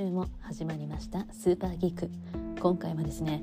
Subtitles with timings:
[0.00, 2.08] 週も始まりましたスーパーギーク
[2.58, 3.42] 今回もですね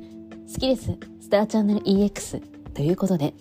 [0.51, 2.41] 好きですスターチャンネル EX
[2.73, 3.35] ということで、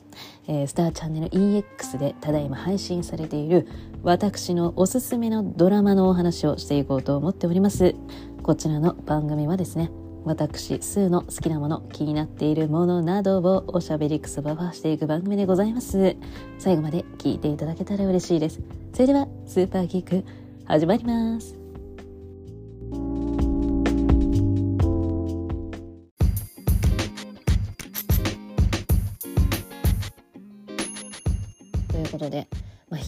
[0.46, 3.66] えー、スターチャンネル EX でただいま配信されている
[4.02, 7.94] 私のおすすめのドラマのお話をしていこうと思っております
[8.42, 9.90] こちらの番組はですね
[10.26, 16.16] 私、スーの好きなもの、気になっているものなどをおしゃべりくそばばしていく番組でございます。
[16.58, 18.60] 最後まで聞いていただけたら嬉しいです。
[18.92, 20.24] それでは、スーパーギーク、
[20.64, 21.65] 始まります。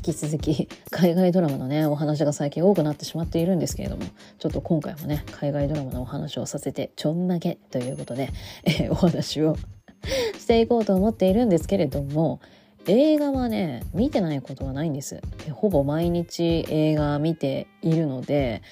[0.09, 4.05] 引き続き 海外ドラマのねお話が最近多くなってしまっているんですけれども
[4.39, 8.31] ちょっと今回もね海外ドラマのお話をさせてちょんまげということで、
[8.65, 9.57] えー、 お話を
[10.39, 12.41] していこうと思っているんですけれども
[12.87, 15.21] 映画はね見てないことはないんです。
[15.53, 18.63] ほぼ毎日映画見ているので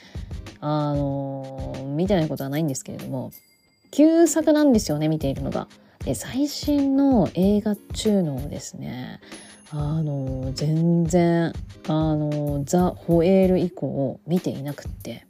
[0.61, 3.31] あのー、見てないことはないんですけれども
[3.91, 5.69] 旧作なんですよね見ているのが。
[6.05, 9.21] で最新の映画中のですね
[9.71, 11.53] あの全然
[11.89, 15.27] あのザ・ホエール以降見ていなくって。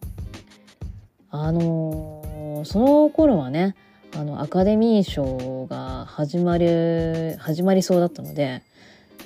[1.31, 3.75] あのその頃はね
[4.15, 8.63] あのアカデミー賞が始まる始まりそうだったので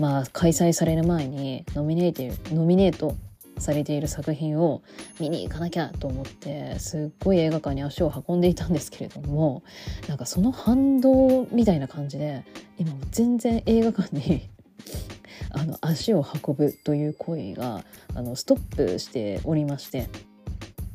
[0.00, 3.14] まあ開催される前にノミネートノミネート
[3.58, 4.83] されている作品を
[5.20, 9.62] 見に行かなきゃと思ってすっごい映画館に足を運んでいたんですけれども
[10.08, 12.45] なんかその反動みたいな感じで
[12.78, 14.48] 今全然映画館に
[15.50, 20.09] あの足を運ぶという行為があのストップしておりまして。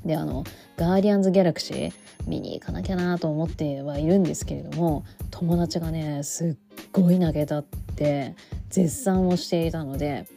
[0.06, 0.44] であの
[0.78, 1.94] 「ガーディアンズ・ギャラクシー」
[2.28, 6.56] 見に行かなきゃなと思ってはいるんですけれども友達がねすっ
[6.92, 8.36] ごい投げたって
[8.70, 10.28] 絶賛をしていたので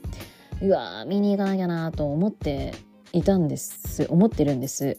[0.61, 2.75] うわー見に行かなきゃなと思って
[3.13, 4.99] いたんです思ってるんです。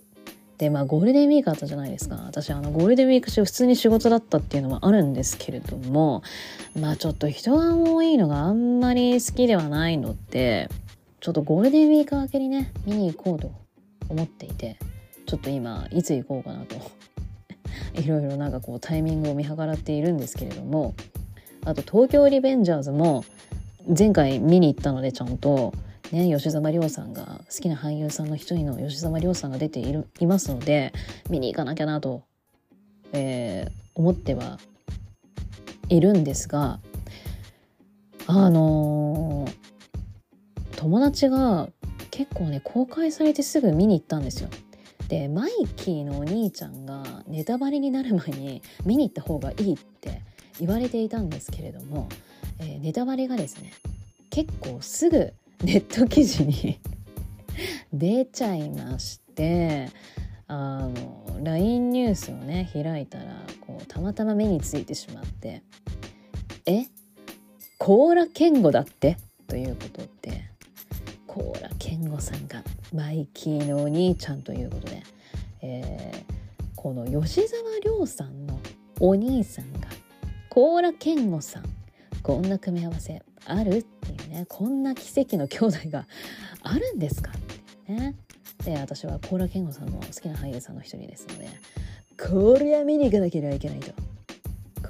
[0.60, 2.18] でまあゴールデンウィークあったじゃないですか。
[2.28, 6.22] 私あのゴールデンウィーク中普通に仕事だったっていうのもあるんですけれども
[6.78, 10.70] まあちょっと人が多いのがあんまり好きではないので
[11.22, 13.54] ちょっとゴールデンウィーク明けにね見に行こうと
[14.10, 14.78] 思っていて
[15.26, 16.76] ちょっと今いつ行こうかなと。
[17.96, 20.94] いろいろなんかこうタイミングを見計らっているんですけれども
[21.64, 23.24] あと東京リベンジャーズも
[23.98, 25.74] 前回見に行ったのでちゃんと
[26.12, 30.92] ね、吉沢亮さんが好きな俳優さんの一人の吉沢亮さんが出ているいますので
[31.30, 32.24] 見に行かなきゃなと、
[33.14, 34.60] えー、思っては
[35.90, 36.80] いるんですが
[38.26, 41.70] あのー、友達が
[42.12, 44.50] 結構ね公開されてすぐ見に行ったんですよ。
[45.08, 50.22] でマイキーのお兄ちゃんがネタバレになる前に見に行った方がいいって
[50.60, 52.10] 言われていたんですけれども、
[52.60, 53.74] えー、ネタバレがですね
[54.30, 55.34] 結構すぐ
[55.64, 56.80] ネット記事に
[57.94, 59.90] 出ちゃいまして
[60.48, 65.62] あの LINE ニュースをね開いたらこうたまたま目についてしまって
[66.66, 66.86] 「え？
[67.78, 70.46] 甲羅健吾だって?」ということで
[71.28, 75.04] 甲羅健吾さんがマイキーのお兄ちゃんということで、
[75.62, 76.34] えー、
[76.76, 78.60] この吉沢亮さんの
[79.00, 79.88] お兄さんが
[80.50, 81.64] 甲羅健吾さん
[82.24, 84.46] こんな組み合わせあるっていうね。
[84.48, 86.06] こんな奇跡の兄弟が
[86.62, 87.36] あるんですかっ
[87.86, 88.16] ていうね。
[88.64, 91.48] で私はコーラ健吾さんも好きな俳優さんの一人ですので
[92.22, 93.94] これは見に行かなければいけないと。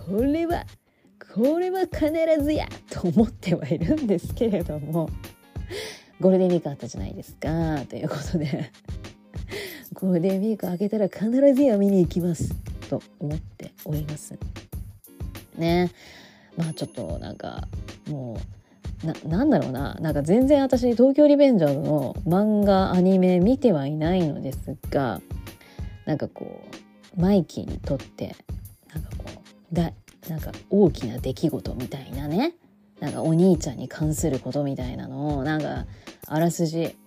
[0.07, 0.65] これは
[1.35, 2.11] これは必
[2.43, 5.09] ずやと思ってはいるんですけれども
[6.19, 8.71] ゴールデンウィークあったじゃないですかということで
[9.93, 12.55] ゴールデンウィーク明けたら必ずや見に行きます
[12.89, 14.33] と思っております。
[15.57, 15.91] ね。
[16.59, 17.67] まあちょっとなんか
[18.09, 18.37] も
[19.03, 19.95] うななんだろうな。
[19.95, 25.21] なんか全然私東京リベンジャーズの漫画アニメ見てはいないのですが
[26.05, 26.61] なんかこ
[27.17, 28.35] うマイキーにとって
[28.93, 29.23] なんかこ
[29.71, 29.93] うだ
[30.27, 32.53] なんか大きな出来事みたいなね。
[32.99, 35.85] なんかお兄ちゃんに関することみたいなのをなんか
[36.27, 36.97] あらすじ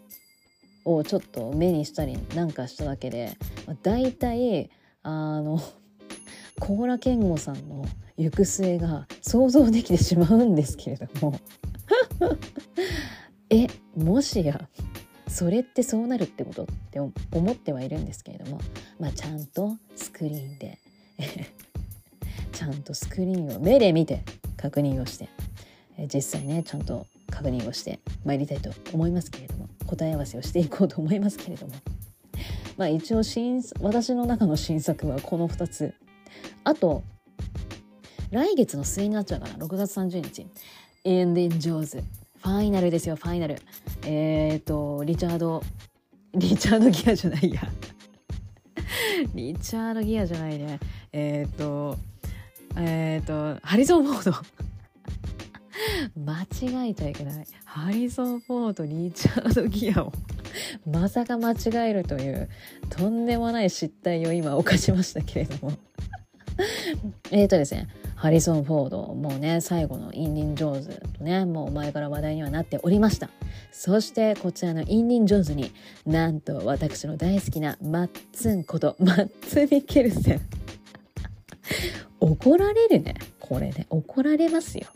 [0.87, 3.37] をちょっと目にしたりなんかしただけで、
[3.67, 4.71] まあ、大体
[5.03, 5.61] あの
[6.63, 7.85] 甲羅健吾さんの
[8.17, 11.37] 行く末が想像できてしまうんですけれども。
[13.51, 13.67] え
[13.97, 14.69] もしや
[15.27, 18.61] それってそうなるってことって思ってはいるんですけれども、
[19.01, 20.79] まあ、ちゃんとスクリーンで。
[22.53, 24.23] ちゃんとスクリーンを目で見て
[24.57, 25.29] 確認をして。
[26.15, 29.69] 実際ねちゃんと確認をして参りたいと思いますけれども。
[29.85, 31.75] 答え合わせをしていこうと思いますけれども。
[32.77, 35.95] まあ一応新私の中の新作はこの2つ
[36.65, 37.03] あと
[38.31, 40.47] 来月の末になっちゃうから6月30日。
[41.05, 42.05] エンディン・ジョーズ。
[42.43, 43.57] ファイナルですよファイナル。
[44.07, 45.63] えっ、ー、とリチャード
[46.35, 47.61] リチャード・ギアじゃないや。
[49.35, 50.81] リチャード・ギアじゃないね。
[51.13, 51.99] えっ、ー、と
[52.77, 54.37] えっ、ー、とハリソン・フォード。
[56.17, 57.47] 間違えちゃいけない。
[57.65, 60.13] ハリソン・フォードリチャード・ギアを。
[60.87, 62.49] まさか間違えるという
[62.91, 65.77] とんでもない失態を今犯しましたけれども。
[67.31, 73.31] えっとですねハリソン・フォードもうね最後のインディン・ジョーズとねもう前から話題にはなっておりました。
[73.73, 75.73] そしてこちらのインディン・ジョーズに
[76.07, 80.41] なんと私の大好きなマッツンことマッツ・ミケルセン。
[82.21, 83.15] 怒られるね。
[83.41, 84.87] これね怒られますよ。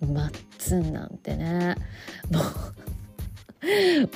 [0.00, 1.76] マッツンなんてね。
[2.30, 2.42] もう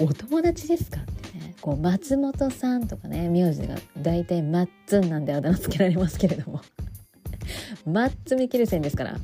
[0.07, 1.55] お友達ですかってね。
[1.61, 6.61] こう松本さんとかね名字が大体マッツンなんであだ名つけられますけれども。
[7.87, 9.17] マッツ・ミキルセンですから、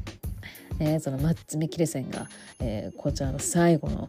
[0.79, 2.29] えー、そのマッツ・ミキルセンが、
[2.61, 4.09] えー、こちらの最後の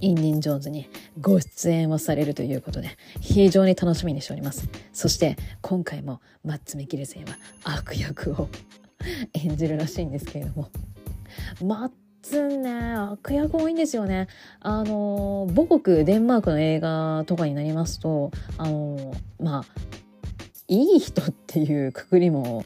[0.00, 0.88] インディン・ジョーンズに
[1.20, 4.68] ご出演をされるということで非常に楽しみにしております。
[4.92, 8.48] そして今回もマッツ・ミキルセンは悪役を
[9.34, 10.70] 演じるらしいんですけれども。
[11.62, 11.90] マッ
[12.22, 14.28] ツンね悪役多いんですよね。
[14.60, 19.64] あの母国デンマークの映画とかになりますとあのまあ
[20.68, 22.64] いい人っていうくくりも、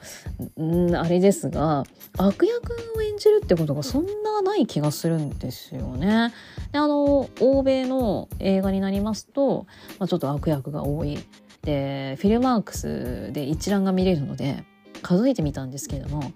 [0.60, 1.84] ん、あれですが
[2.16, 6.32] 悪役を演じるってことがそんなない気がするんですよね。
[6.72, 9.66] であの欧米の映画になりますと、
[9.98, 11.18] まあ、ちょっと悪役が多い。
[11.62, 14.64] でフィルマークスで一覧が見れるので
[15.02, 16.32] 数えてみたんですけれども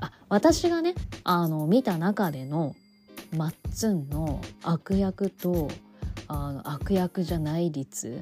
[0.00, 2.74] あ私がねあの見た中での
[3.34, 5.70] マッツンの悪役と
[6.28, 8.20] あの悪役じゃない率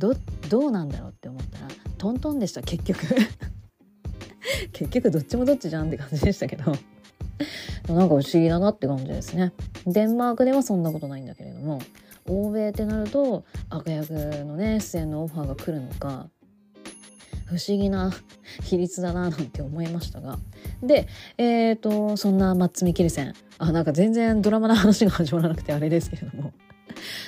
[0.00, 0.14] ど
[0.48, 1.68] どうなんだろうって思ったら
[1.98, 3.06] トントンでした結局。
[4.72, 6.74] 結局どっちもどっちじゃんって感じでしたけど。
[7.88, 9.52] なんか不思議だなって感じですね。
[9.86, 11.80] デンマークではそんなことないんだけれども
[12.26, 16.28] 欧米ってなると悪役のね出演のオファーが来るのか
[17.46, 18.12] 不思議な
[18.62, 20.38] 比率だななんて思いましたが。
[20.82, 23.34] でえっ、ー、とそんなマッツ・ミキルセン。
[23.58, 26.52] あなんか全然ドラマの話が始まらなくてあれですけれども。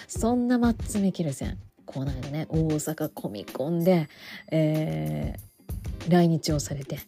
[0.06, 1.58] そんなマッツ・ミキルセン。
[1.92, 4.08] この間ね大阪コミコンで、
[4.50, 6.98] えー、来日をされて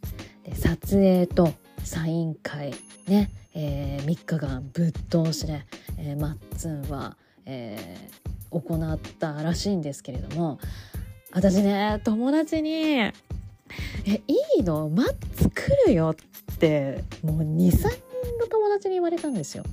[0.45, 1.53] で撮影と
[1.83, 2.75] サイン会
[3.09, 5.65] ね、えー、3日間ぶっ通しで、
[5.99, 7.17] えー、マッツンは、
[7.47, 10.59] えー、行ったらしいんですけれども
[11.33, 12.71] 私ね友達に
[14.07, 14.89] 「えいいの？
[14.89, 16.15] マッツ来るよ」
[16.53, 17.89] ってもう23人
[18.39, 19.65] の友達に言われたんですよ。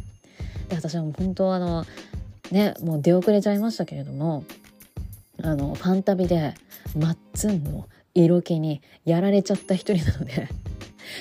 [0.70, 1.86] で私はもう本当あの
[2.50, 4.44] ねもう出遅れちゃいましたけれども
[5.44, 6.54] あのファンタビで
[6.98, 10.48] マッツンの色気にやられちゃった一人なので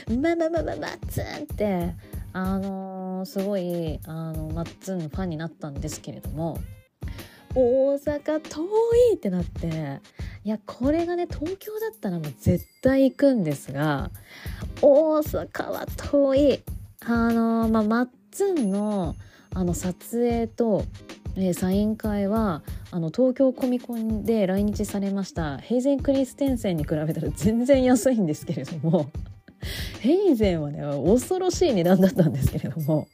[0.09, 1.95] まあまあまあまあマッツンって
[2.33, 6.59] あのー、すごいあのマッツンのファンになったんですけれども
[7.55, 8.63] 大阪遠
[9.13, 10.01] いってなって
[10.45, 14.11] いやこれがね東京だったらもう絶対行くんですが
[14.81, 16.63] 大阪は遠い。
[17.03, 19.17] あのー、まあマッツンの
[19.53, 20.85] あの撮影と
[21.41, 29.11] えー、サイン会はあの東京コミコンで来日されましたヘイゼン・クリステンセンに比べたら全然安いんですけれども
[30.01, 33.09] ヘイゼンはね恐ろしい値段だったんですけれども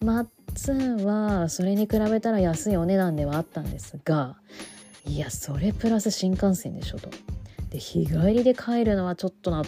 [0.00, 4.36] マッツンはそれに比べたら安いお値段ではあったんですが
[5.04, 7.10] いやそれプラス新幹線でしょと。
[7.70, 9.62] で日帰りで帰るのはちょっとな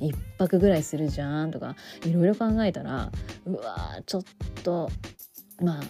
[0.00, 3.10] 1泊ぐらいするじゃんとかいろいろ考えたら
[3.46, 4.22] うわちょっ
[4.62, 4.90] と
[5.62, 5.82] まあ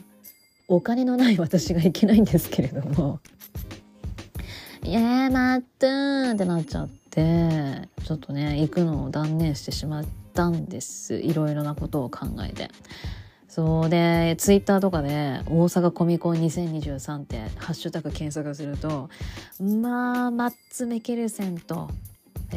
[0.69, 3.21] お金のない私がいけないんですけれども
[4.83, 10.05] 「い や待ってー」ってなっちゃってちょっとね行くのを断念してしまっ
[10.35, 12.71] たんですいろいろなことを考えて。
[13.49, 19.09] そうでツイッターとかで「大阪コミコン2023」ってハッシュタグ検索すると
[19.59, 21.89] まあマッツ・メケルセンと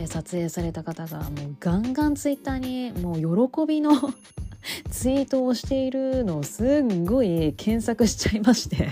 [0.08, 3.92] 撮影された方がもうガンガンツイッターにもう喜びの
[4.90, 8.90] ツイートをしているのをすっごい検索しちゃいまして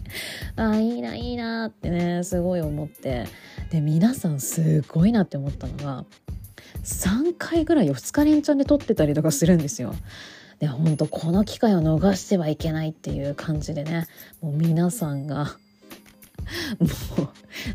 [0.56, 3.26] あいいないいなってねすごい思って
[3.70, 6.04] で皆さんすごいなって思ったのが
[6.84, 9.94] 3回ぐらい2日連チャンで撮ってたりとかするんですよ。
[10.58, 14.06] で本当この機会を逃してはいけないっていう感じでね
[14.42, 15.56] もう皆さんが
[16.78, 17.32] も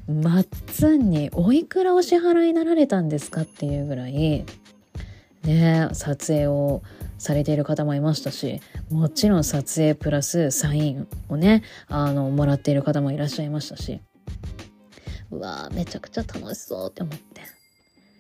[0.08, 4.46] うマッツンにおいくらお支払いになられたんですかっていうぐらい
[5.44, 6.82] ね撮影を
[7.18, 14.02] されている方もいましたしもちろん撮影プラスサインをねあのもらっている方もいらっしゃいましたし。
[15.32, 17.42] うわめちゃくちゃ楽しそうって思って。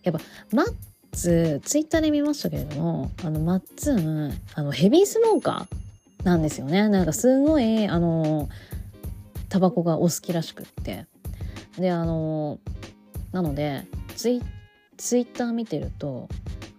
[0.03, 0.21] やっぱ
[0.51, 0.73] マッ
[1.11, 6.89] ツツイッターで見ましたけれどもあのマッツンあのヘビースモーカーなんですよね。
[6.89, 8.49] なんかすごいあの
[9.55, 11.05] タバコがお好きらしくって。
[11.79, 12.59] であの
[13.31, 13.85] なので
[14.17, 14.41] ツイ
[14.97, 16.27] ツイッター見てると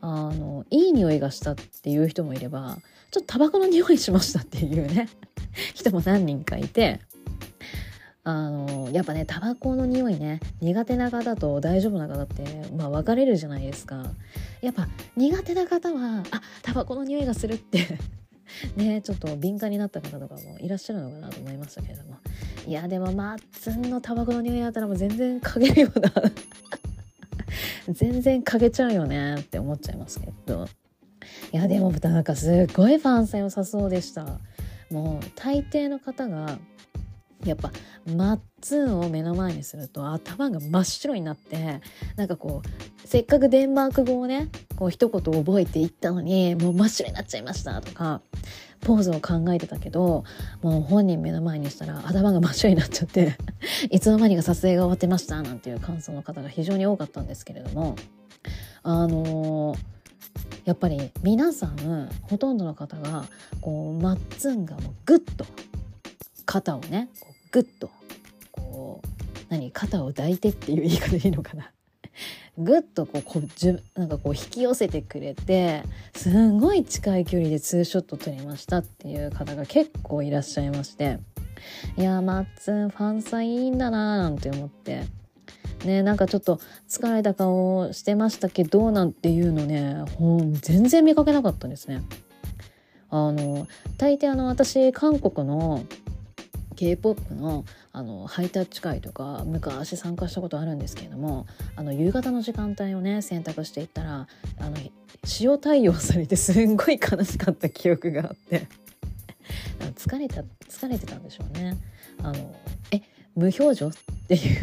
[0.02, 2.76] あのいい匂いがしたっていう人もいれば
[3.10, 5.08] ちょっとタバコの匂いしましたっていうね
[5.74, 7.00] 人も何人かいて
[8.24, 12.44] あのやっぱねタバコの匂いね苦手な方と大丈夫な方って
[12.76, 14.04] まあ分かれるじゃないですか。
[14.60, 17.98] やっぱ苦手な方はあタバコの匂いがするって
[18.76, 22.16] ねちょっと敏感になった方とかもいらっしゃるのかなと思いましたけれども。
[22.66, 26.12] いやでもマッツンのタバコの匂いだったらもう全然嗅げるような
[27.88, 30.68] 全然嗅げちゃうよねって思っちゃいますけど。
[31.52, 34.40] いやでも豚なんかすっごいファン性良さそうでした。
[34.90, 36.58] もう大抵の方が
[37.48, 37.70] やっぱ
[38.14, 41.80] マッツンを目の前にすると頭が真っ白になって
[42.16, 48.20] なんかこうせっかくデンマーク語をねこう一言覚えていったのにもう真っ白になっちゃいましたとか
[48.80, 50.24] ポーズを考えてたけど
[50.62, 53.36] もう本人目の前にしたら頭が真っ白になっちゃって
[53.90, 57.96] いつの間にか撮影が終わってましたなんていう感想の方が非常に多かったんですけれども
[58.82, 59.78] あのー、
[60.64, 63.24] やっぱり皆さんほとんどの方が
[63.60, 65.46] こうマッツンがもうグッと
[66.44, 67.08] 肩をね
[67.56, 67.88] グッと
[68.52, 69.08] こう
[69.48, 71.70] 何肩を抱いてっていう言い方でいいのかな。
[72.58, 75.82] ぐっとこうこうじゅなんかこう引き寄せてくれて
[76.14, 81.18] すんごい近い距離でツーショット撮りましたっていう方が結構いらっしゃいまして。
[81.96, 85.04] いやマッツンファンさんいいんだなーなんて思って。
[85.86, 92.02] ねなんかちょっと疲れた顔してましたけどなんていうのねほん全然見かけなかったんですね。
[93.08, 95.86] あの大抵あの私韓国の
[96.76, 104.28] K-POP のあのハイタッチ会とか昔参加したことあるんですけれどもあの夕方の時間帯をね選択していったら
[104.58, 104.76] あの
[105.40, 108.68] 塩対応されてすんごい悲しかった記憶があって。
[109.96, 111.76] 疲れた疲れてたんでしょうね。
[112.22, 112.54] あの
[112.90, 113.00] え
[113.34, 113.92] 無表情っ
[114.28, 114.56] ていう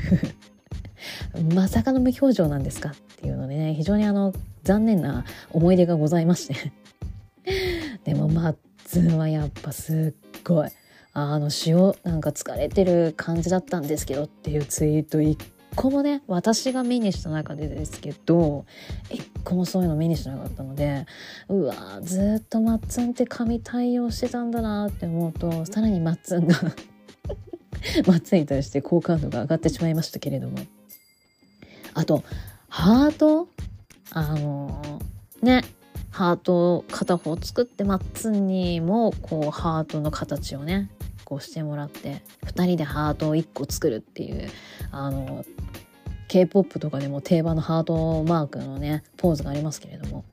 [1.54, 6.72] まさかの無表情なんですかっていうのでね非常にあの残念な思い出がございまして。
[8.04, 8.56] でもマッ
[8.86, 10.70] ツンはやっぱすっごい。
[11.14, 15.38] あの塩なんか疲れてる感じだったんですけどっていうツイート一
[15.76, 18.66] 個もね私が目にした中でですけど
[19.10, 21.06] 一個もそういうの目にしなかったので
[21.50, 26.56] うわずっとマッツンって神対応してたんだなって思うとさらにマッツンが
[28.08, 30.58] マッツンに対して好感度が上がってしまいましたけれども。
[31.96, 32.24] あと
[32.70, 33.48] ハート？
[34.12, 35.00] あの
[35.42, 35.64] ね
[36.12, 40.90] ハートを片方作ってマッツンにもこうハートの形をね
[41.34, 44.52] こうしてもらって2人でハートを1個作るっていう
[44.92, 45.44] あの
[46.28, 50.26] K-POP とかでも定番のハートマークのねポーズがありますけれども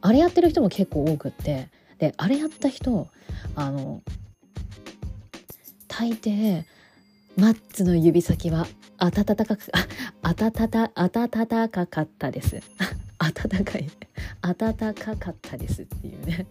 [0.00, 3.08] あれやってる人も結構多くってであれやった人
[3.54, 4.00] あの
[5.86, 6.64] 大抵
[7.36, 9.58] マッツの指先は温かく
[10.22, 12.62] あ温た温かかったです。
[13.18, 13.90] 温かい。
[14.40, 16.46] 温かかったですっていうね。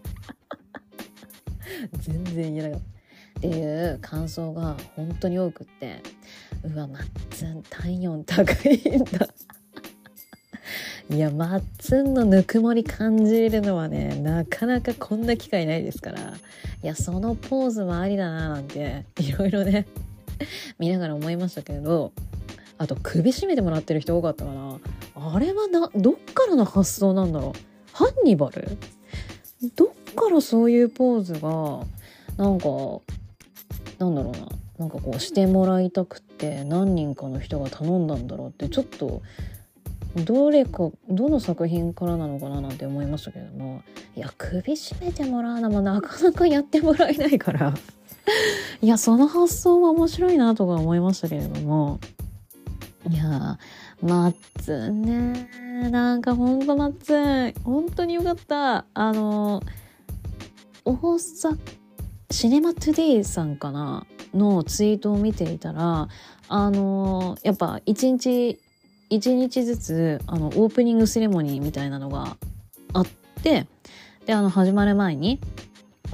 [1.98, 3.01] 全然言えなかった。
[3.42, 6.00] っていう感想が本当に多くって
[6.62, 9.28] うわマッツン体温高いんだ。
[11.10, 16.34] いやマッツンのぬくもり感じるのはねなかなかこんな機会ないですから。
[16.84, 19.86] いやそのポーズもありだななんていろいろね
[20.78, 22.12] 見ながら思いましたけど
[22.78, 24.78] あと首絞めてもらってる人多かったかな。
[25.16, 27.58] あれはなどっからの発想なんだろう。
[27.92, 28.78] ハンニバル？
[29.74, 31.84] どっからそういうポーズが
[32.36, 32.68] なんか
[34.02, 34.48] なんだろうな。
[34.78, 39.22] なんかこうしてもらいたくって何人かの人が頼んだんだろうってちょっと
[40.16, 43.82] どれかどの作品からなのかななんて思いましたけれども。
[44.14, 47.74] いや首絞めてもらうのもなかなかやってもらえないから。
[48.82, 51.98] いやその発想は面白いなとか思いましたけれども。
[53.08, 53.58] いや
[54.02, 55.48] マッツンね。
[55.90, 58.84] なんかほんとマッツン本当によかった。
[58.94, 59.62] あの
[60.84, 61.58] 大阪
[62.32, 66.08] シネマトゥデイさんかなのツイートを見ていたら
[66.48, 68.58] あのやっぱ一日
[69.10, 72.38] 一日ずつあのオープニングセレモニーみたいなのが
[72.94, 73.06] あっ
[73.42, 73.66] て
[74.24, 75.40] であの始まる前に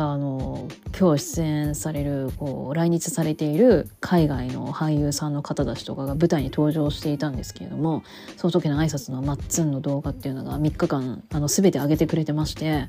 [0.01, 8.05] あの今日出演されるこう来日されている海外の俳優さんの方たちとかが舞台に登場していたんですけれども
[8.37, 12.87] その時の挨拶のマッツンの動画っていうのが3日間あの全て上げてくれてまして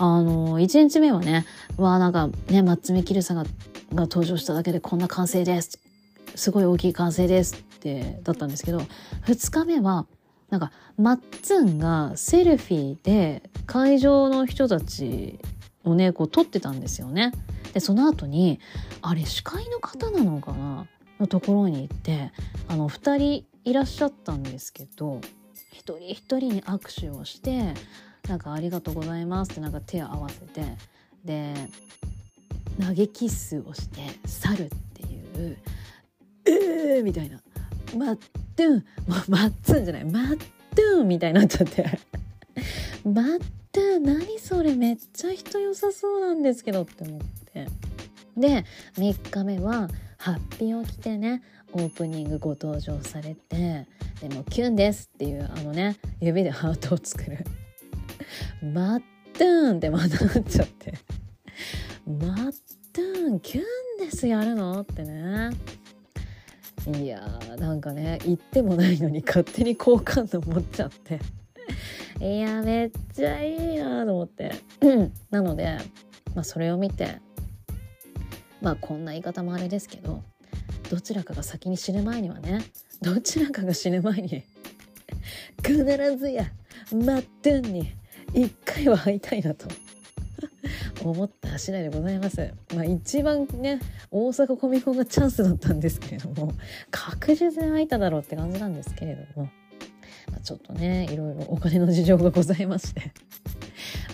[0.00, 1.46] あの1日目はね
[1.76, 3.44] わあなんかねマッツン・ミキルさんが
[3.94, 5.80] が登場しただけでこんな完成です。
[6.34, 8.78] すごい大きい完成ですってだったんですけど
[9.26, 10.06] 2日目は
[10.50, 15.38] なんかマッツンがセルフィーで会場の人たち
[15.88, 17.32] をねこう撮ってたんですよね。
[17.72, 18.60] でその後に
[19.02, 20.86] あれ司会の方なのかな？
[21.20, 22.30] のところに行って
[22.68, 25.20] あの2人いらっしゃったんですけど
[25.72, 27.74] 一人一人に握手をして
[28.28, 30.62] なんか「ありがとうございます」ってなんか手を合わせて
[31.24, 31.54] で
[32.80, 35.58] 投げキッスをして去るっていう
[36.46, 37.40] 「えー!」みたいな
[37.96, 38.16] 「マッ
[38.56, 41.84] トゥン」もうマッツじゃないマットゥンみたいになっちゃって
[43.04, 47.20] 「マットゥン何それめっちゃ人良さそうなんですけど」って思っ
[47.52, 47.66] て。
[48.36, 48.64] で
[48.96, 53.86] 3日目はハッピーを着てねオープニングご登場されて
[54.20, 57.44] でもキュンですっていうあのね指でハートを作る。
[58.62, 60.94] マットゥーンってまたなっちゃって。
[62.06, 62.54] マッ
[62.92, 63.64] トゥーンキュン
[64.04, 65.50] ですやるのってね。
[66.96, 71.20] いやーなんかね言ってもないのに勝手に好感度持っちゃって。
[72.20, 74.52] いやめっちゃいいなと思って
[75.30, 75.78] なので、
[76.34, 77.20] まあ、それを見て
[78.60, 80.22] まあこんな言い方もあれですけど
[80.90, 82.62] どちらかが先に死ぬ前にはね
[83.02, 84.42] どちらかが死ぬ前に
[85.62, 85.84] 必
[86.16, 86.50] ずや
[86.92, 87.92] マットゥンに
[88.34, 89.68] 一回は会いたいなと
[91.04, 92.52] 思った次第でございます。
[92.74, 96.52] まあ一番ね大阪コミコンがチャンスだったんですけれども
[96.90, 99.48] 確実に会えただろうって感じなんですけれども、
[100.30, 103.12] まあ、ちょっとねいろいろお金の事情がございまして。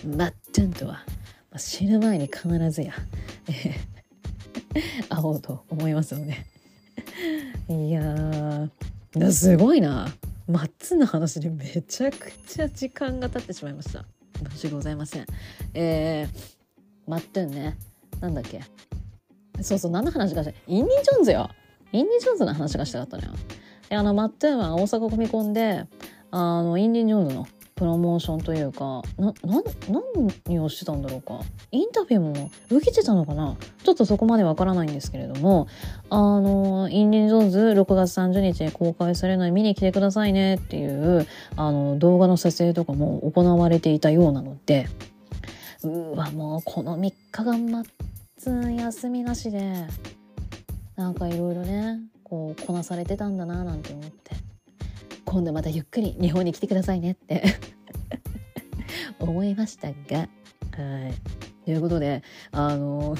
[0.05, 2.93] マットゥンとは、まあ、死ぬ前に必ずや、
[5.09, 6.45] 会おうと思いますので。
[7.67, 10.07] いやーすごいな。
[10.47, 14.05] マッツンの話でめちゃくちゃ時間が経ってしまいました。
[14.51, 15.25] 申し訳ございません。
[15.73, 17.77] えー、マットゥンね
[18.19, 18.61] なんだっけ。
[19.61, 21.49] そうそう何の話かしたインディ・ジョーンズよ。
[21.91, 23.39] インディ・ジョーンズの話がしたかったのよ。
[23.89, 25.85] であのマットゥーンは大阪コミコンで
[26.31, 29.61] あのインディ・ジョーンズのプロモーションというかなな
[30.45, 31.41] 何をしてたんだろうか。
[31.71, 33.57] インタビューも受けてたのかな。
[33.83, 35.67] ちょっとそこまでわからないんですけれども
[36.09, 44.87] あのインディ・ジョーンズ6月30日に公開されるのに見に来てくださいねっていうあの動画の撮影とかも行われていたようなので
[45.83, 47.83] うわもうこの3日間まっ
[48.37, 49.85] つん休みなしで
[50.95, 54.35] なんかいろいろねこうこなされてたんだななんて思って。
[55.23, 57.43] 今度またゆっくり日本に来てくださいねって。
[59.19, 60.19] 思いましたが。
[60.19, 60.25] は
[61.09, 61.13] い。
[61.63, 63.15] ということであの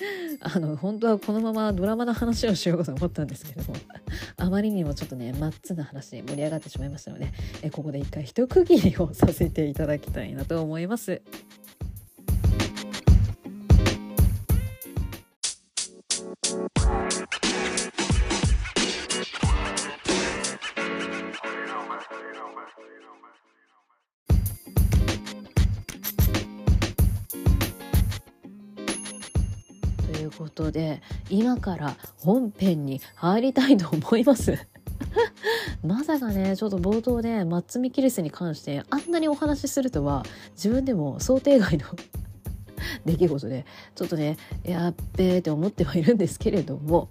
[0.40, 3.74] あの本当はこのままドラマの話をしようと思ったんですけども
[4.36, 11.22] あまりにもちょっとねマッツな話盛り上がってしまいましたのでえここで一回一区切りをさせていただきたいなと思います。
[30.56, 34.58] ことで今から本編に入りたいと思います。
[35.84, 41.84] まさかねちょっと冒頭でマッツミキリスに関してあんなにお話しするとは自分でも想定外の
[43.04, 47.10] 出来事でちょっとねやっべーって思ってはいるんですけれども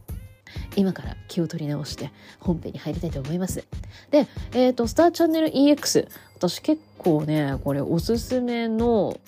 [0.76, 3.65] 今から気を取り直して本編に入りたいと思います。
[4.12, 6.08] で、えっ、ー、と、スターチャンネル EX。
[6.36, 9.20] 私結構ね、これおすすめの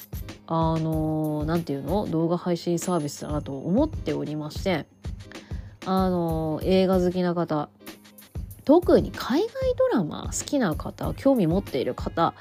[0.47, 2.07] あの何て言うの？
[2.07, 4.85] 動画配信サービスだなと思っておりまして
[5.85, 7.69] あの映画好きな方
[8.63, 12.33] 特に海外ドラマ好きな方興味持っている方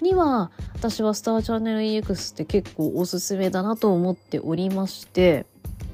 [0.00, 5.44] には私はスターチャンネル EX って結構おすすめだなと思っておりまして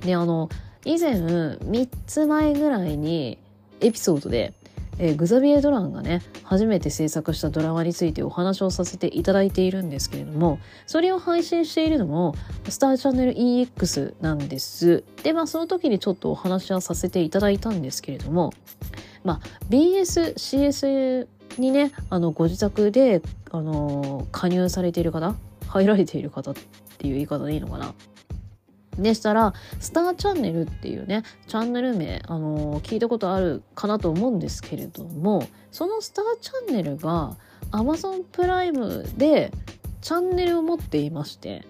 [0.04, 0.50] であの
[0.84, 3.38] 以前3つ前ぐらいに
[3.80, 4.54] エピソードで
[4.98, 12.34] えー、グザビエ・ドランがね初めて制作したドラマについてお話をさせていただいているんですけれどもそれを配信しているのも
[12.68, 15.04] スターチャンネル EX なんです。
[15.22, 18.52] でまあその時にちょっとお話はさせていただいたんですけれども
[19.24, 21.26] まあ BSCS
[21.58, 25.34] にねあのご自宅であの加入されている方
[25.68, 26.54] 入られている方っ
[26.98, 27.94] ていう言い方でいいのかな。
[28.98, 37.36] でしたら、スターチャンネルっていうね、チャンネル名、あのー、聞いたことあるかなと思うんですけれども、そのスターチャンネルが
[37.70, 39.52] Amazon プライムで
[40.00, 41.64] チャンネルを持っていまして、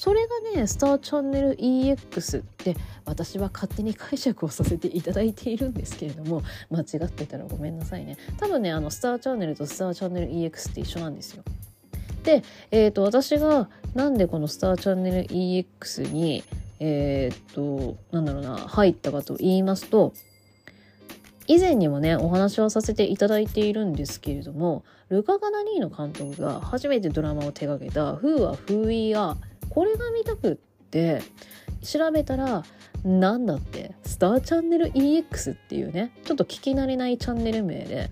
[0.00, 8.16] それがね、スターチャンネル EX って私は勝手に解釈をさせていただいているんですけれども、間違ってたらごめんなさいね。
[8.38, 11.42] 多分ね、あの、スターチャンネルとスターチャンネル EX って一緒なんですよ。
[12.22, 16.44] で、えっ、ー、と、私がなんでこのスターチャンネル EX に
[16.80, 20.12] えー、っとなんだろうな入ったかと言いますと
[21.46, 29.36] 以前にもねお話をさせていただいているんですけれどもルカ・ガナニーノ監督が初めてドラマを手掛けた「Who は Who We Are」
[29.68, 30.56] これが見たくっ
[30.90, 31.22] て
[31.82, 32.64] 調べたら
[33.04, 38.10] なんだってスターチャンネル EX っていうねちょっと聞き慣れないチャンネル名で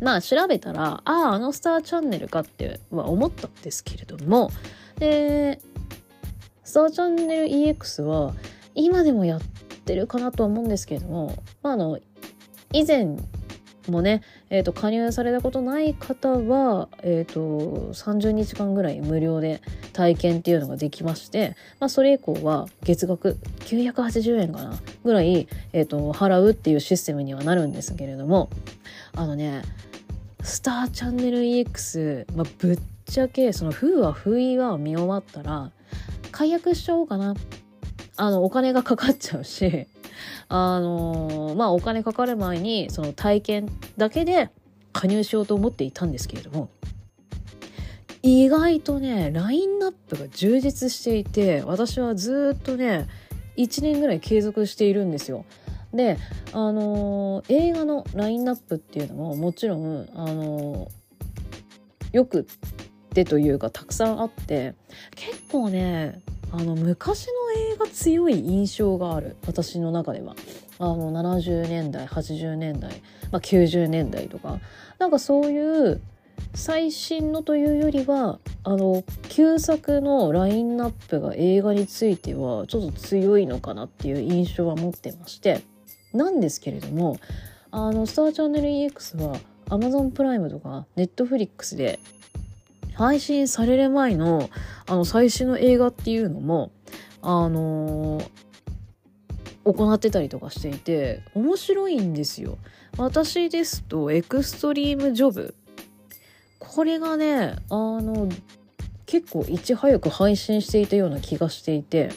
[0.00, 4.50] まあ調べたらあああのスターチャンネルかっては思ったんですけれども
[4.98, 5.60] で
[6.70, 8.32] スターチャンネル EX は
[8.76, 9.40] 今でもやっ
[9.84, 11.98] てるかなとは思うんですけれども、まあ、あの
[12.72, 13.16] 以前
[13.88, 19.60] もね、えーと、加入されたことない方は、えーと、30日間ぐらい無料で
[19.92, 28.48] 体験っていうのができまして、まあ、それ以降は月額980円かなぐらい、えーと払うっていうシステムにはなるんですけれども
[29.16, 29.62] あのね
[30.44, 35.72] スターチャンネル EX、まあ、ぶっちゃけその「風は不意は」見終わったら
[36.40, 37.34] 解約しちゃおうかな。
[38.16, 39.86] あのお金がかかっちゃうし。
[40.48, 44.48] あのまあお金かかる前にその体験だけで
[44.94, 46.70] 加入しようと思っていたんですけれども。
[48.22, 53.06] 意外とねラインナップが充実していて私はずっとね
[53.58, 55.44] 1年ぐらい継続しているんですよ。
[55.92, 56.16] で
[56.54, 62.46] あのー、映画のラインナップっていうのももちろん、あのー、よく
[63.10, 64.74] ってというかたくさんあって
[65.16, 66.20] 結構ね
[66.52, 67.32] あの昔の
[67.72, 69.36] 映画強い印象がある。
[69.46, 70.34] 私の中では。
[70.78, 72.90] あの70年代80年代、
[73.30, 74.58] まあ、90年代とか。
[74.98, 76.00] なんかそういう
[76.54, 85.62] 最新のというよりはあの旧作のラインナップが映画についてはちょっと強いのかなっていう印象は持ってまして。
[86.12, 87.20] なんですけれども
[87.70, 92.00] あのスターチャンネル EX は Amazon プライムとか Netflix で
[92.94, 94.50] 配信される前の
[94.86, 96.72] あの最新の映画っていうのも
[97.22, 102.58] あのー、行ってたりとかしていて面白いんですよ。
[102.96, 105.54] 私ですとエクストリームジョブ
[106.58, 108.28] これがねあの
[109.06, 112.10] 結構いち早く配信していたような気がしていて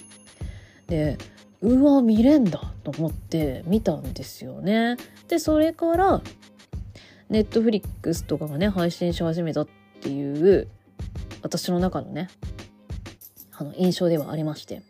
[0.88, 1.18] で
[1.62, 4.98] うわ見れんだと思って見たんですよね。
[5.28, 6.22] でそれから
[7.30, 10.68] ネットフリックスとかがね配信し始めたってていう
[11.42, 12.30] 私の中のね
[13.58, 14.82] あの印象ではありまして。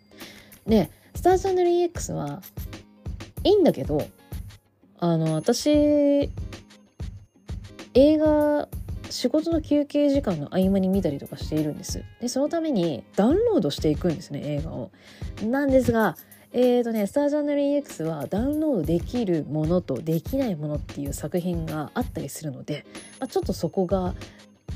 [0.68, 2.42] でスターチャンネル EX は
[3.44, 4.08] いいんだけど
[5.00, 6.30] あの私映
[8.18, 8.68] 画
[9.10, 12.04] 仕事の休憩時間の合間に見たりとかしているんです。
[12.20, 14.92] でそのためにダウンロードしていくんですね映画を。
[15.44, 16.18] なんですが
[16.56, 22.86] えーとね、スターチャンネル EX はダウンロードできるものとできないものっていう作品があったりするので、
[23.20, 24.14] まあ、ちょっとそこが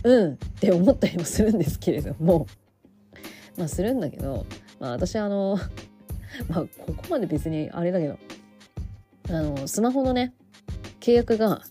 [0.04, 2.48] うんって思ったりもするんですけれども。
[3.58, 4.46] まあするんだけど、
[4.80, 5.60] まあ、私あの
[6.48, 8.18] まあここまで別にあれだけど
[9.30, 10.34] あのスマホのね
[11.00, 11.62] 契約が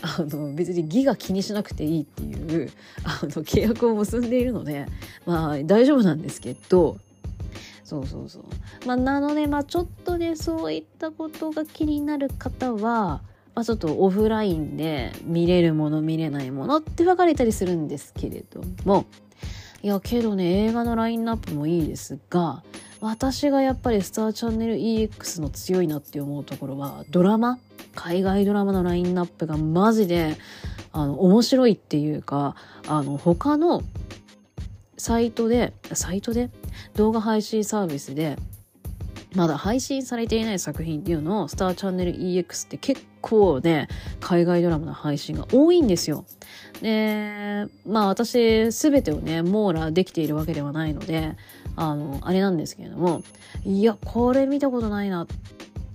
[0.00, 2.70] あの別にギガ気にしなくていいっていう
[3.04, 4.86] あの契約を結んでいるので
[5.26, 6.98] まあ大丈夫なんですけど。
[7.84, 8.44] そうそうそう。
[8.86, 13.20] まあなのでまあちょっとねそういったことが気になる方は
[13.54, 19.06] まあ、ちょっとオフラインで見れるもの見れないものって分かれたりするんですけれども。
[19.82, 22.62] いやけどね映画のラインナップもいいですが
[23.02, 27.58] 私がやっぱりスターチャンネル EX の強いなって思うところはドラマ？
[27.94, 30.38] 海外ドラマのラインナップがマジで
[30.92, 32.56] あの面白いっていうか
[32.88, 33.82] あの他の
[34.96, 36.48] サイトでサイトで？
[36.94, 38.38] 動画配信サービスで
[39.34, 43.88] まだ配信されていない作品っていうのをスターチャンネル EX って結構ね、
[44.20, 46.26] 海外ドラマの配信が多いんですよ。
[46.82, 51.34] で、まあ私全てをね、網羅できているわけではないので、
[51.74, 53.22] あの、あれなんですけれども、
[53.64, 55.26] いや、これ見たことないなっ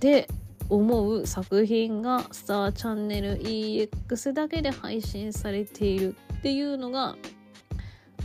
[0.00, 0.26] て
[0.68, 7.16] 思う作品がスターチャンネル EX だけで配信されているっていうのが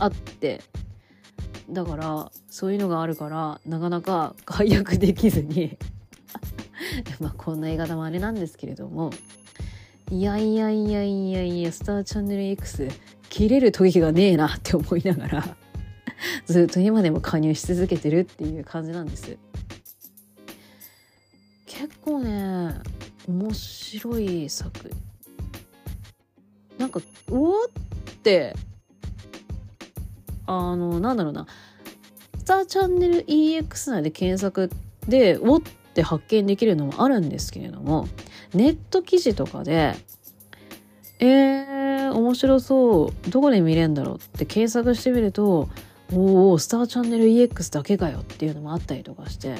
[0.00, 0.62] あって、
[1.70, 5.78] だからそういうのがあるからなかなか解約できずに
[7.20, 9.10] まあこんな言い方もあれなんですけれども
[10.10, 12.88] いやいやいやいやいやスターチャンネル X
[13.28, 15.56] 切れる時がねえなって思いながら
[16.46, 19.36] ずっと今でも加入し続けてるっていう感じなんです。
[21.66, 22.74] 結構ね
[23.28, 24.90] 面白い作
[26.78, 27.68] なんかうおっ
[28.22, 28.54] て
[30.46, 31.46] あのなんだろうな。
[32.38, 34.70] スターチャンネル EX 内で検索
[35.08, 35.62] でおっ
[35.96, 38.06] て発見できるのもあるんですけれども
[38.54, 39.96] ネット記事とかで
[41.18, 45.68] えー、面白そうどこで見れるんだろうって検索してみると
[46.12, 49.56] おおスターチャンネル EX だけかよっていうのもあったりとかして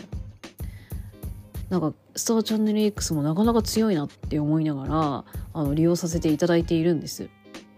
[1.71, 7.31] なんかスターチャンネル EX もなかなか強いなって思いながらあの利用させていただいているんです。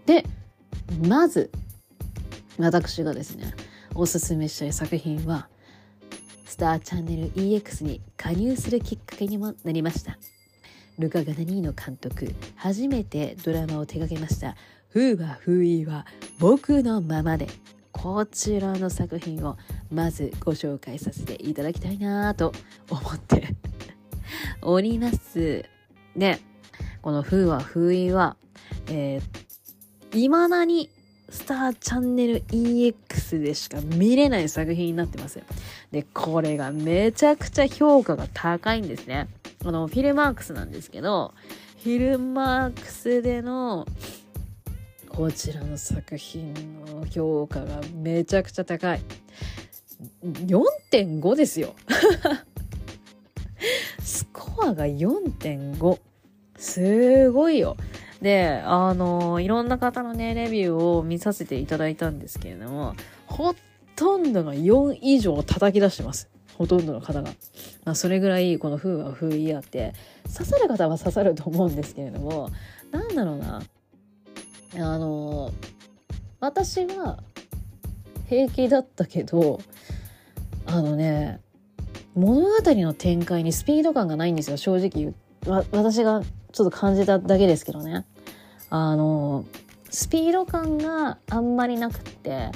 [0.05, 0.25] で
[1.07, 1.49] まず
[2.57, 3.53] 私がですね
[3.95, 5.47] おすすめしたい作品は
[6.49, 10.17] スターチャンネル EX に加入するきっかけにもなりました。
[10.97, 14.57] ルカ・ガダニーノ監督初めてドラマを手掛けました
[14.89, 16.05] 「フーはフーイは
[16.39, 17.47] 僕のままで」
[17.93, 19.57] こちらの作品を
[19.89, 22.51] まずご紹介させていただきたいなと
[22.89, 23.55] 思って。
[24.61, 25.65] おります。
[26.15, 26.39] で
[27.01, 28.35] この「フーはフーイは」
[28.87, 30.89] えー、未だに
[31.31, 35.41] スターチャンネル EX でしか見れない作品になってます。
[35.91, 39.27] で、これがめちゃくちゃ評価が高いんですね。
[39.63, 41.33] あの、フィルマークスなんですけど、
[41.83, 43.87] フィルマークスでの
[45.07, 46.53] こちらの作品
[46.85, 49.01] の評価がめちゃくちゃ高い。
[50.23, 51.75] 4.5ですよ。
[53.99, 55.99] スコアが4.5。
[56.57, 57.75] すごいよ。
[58.21, 62.95] で、あの、いろんな方のね、レビューを見させていただいたんですけれども、
[63.27, 63.55] ほ
[63.95, 66.29] とんどが4以上叩き出してます。
[66.57, 67.31] ほとんどの方が。
[67.85, 69.93] まあ、それぐらい、この風は風イヤーって、
[70.31, 72.49] 刺さる方は刺さると思うんですけれども、
[72.91, 73.61] なんだろうな。
[74.75, 75.51] あの、
[76.41, 77.19] 私は
[78.27, 79.61] 平気だったけど、
[80.65, 81.39] あのね、
[82.15, 85.13] 物語の展開にスピード感がないんですよ、正直。
[85.71, 88.05] 私がちょっと感じただけですけどね。
[88.69, 89.45] あの、
[89.89, 92.51] スピード感があんまりなくって、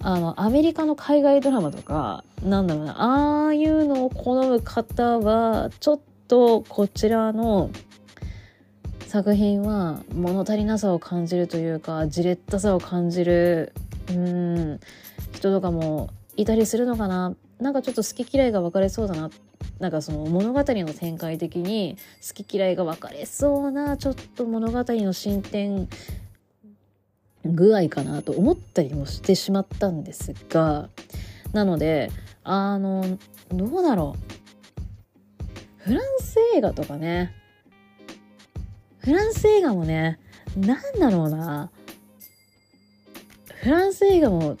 [0.00, 7.70] あの、アメリカの海外ドラマとか、なんだろうな、ああいうのを好む方は、ちょっとこちらの
[9.06, 13.72] 作品は物足りなさを感じるというか、じれったさを感じる、
[14.10, 14.80] うん、
[15.32, 17.34] 人とかもいたりするのかな。
[17.62, 19.30] なんかちょっと好き嫌いが分かれそうだな。
[19.78, 21.96] なんかその物語の展開的に
[22.26, 25.88] 好き嫌いが分かれそうなちょっと物語の進展
[27.44, 30.88] 具合かなと思ったりもしてしまったんですが
[31.52, 32.10] なので
[32.44, 33.18] あの
[33.50, 34.32] どうだろう。
[35.78, 37.34] フランス映画とかね。
[38.98, 40.20] フランス映画もね
[40.56, 41.70] なんだろうな。
[43.54, 44.56] フランス映画も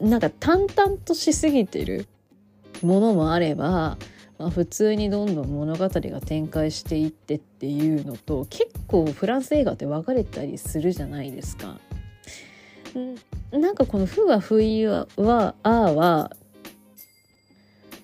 [0.00, 2.06] なんか淡々としすぎてる
[2.82, 3.96] ものもあれば
[4.38, 11.78] まあ、普通にどんどん物語が展開していってっていうのと結構フランス映画って分かれたりするじゃないですか。
[12.98, 16.36] んなんかこの「ふ」は「ふいは」は「あ」は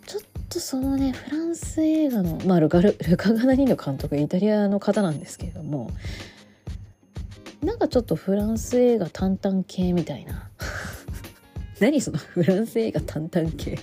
[0.07, 5.91] ちょっとそのねフランス映画のまあルカルルカ・ガナニーノ監督イタリアの方なんですけれども
[7.63, 10.51] なんかちょっとフランス映画淡々系みたいな
[11.83, 13.77] 何そのフランス映画淡々系。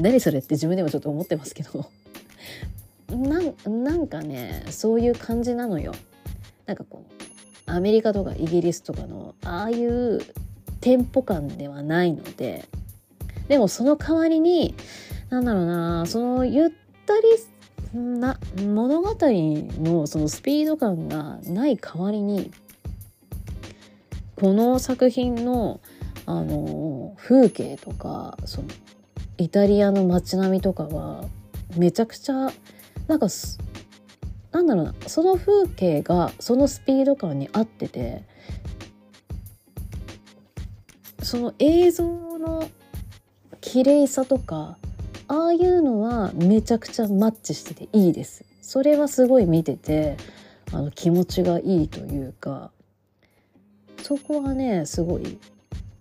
[0.00, 1.90] 何それって自分でもちょっと思ってますけど。
[3.68, 5.94] なんかねそういう感じなのよ。
[6.64, 10.22] なんかこうアメリカとかイギリスとかのああいう
[10.80, 12.66] テンポ感ではないので。
[13.48, 14.74] でもその代わりに
[15.28, 16.70] なんだろうなそのゆっ
[17.04, 17.22] たり
[17.92, 22.50] な物語のそのスピード感がない代わりに
[24.36, 25.80] この作品の
[26.30, 28.68] あの風景とかその
[29.36, 31.24] イタリアの街並みとかは
[31.76, 32.52] めちゃくちゃ
[33.08, 33.26] なんか
[34.52, 38.22] なんだろうなその風景がそのスピード感に合ってて
[41.20, 42.04] その映像
[42.38, 42.70] の
[43.60, 44.78] 綺麗さとか
[45.26, 48.44] ああいうのはめちゃくちゃマッチしてていいです。
[48.62, 50.16] それはすごい見てて
[50.72, 52.70] あの気持ちがいいというか
[54.00, 55.38] そこはねすごい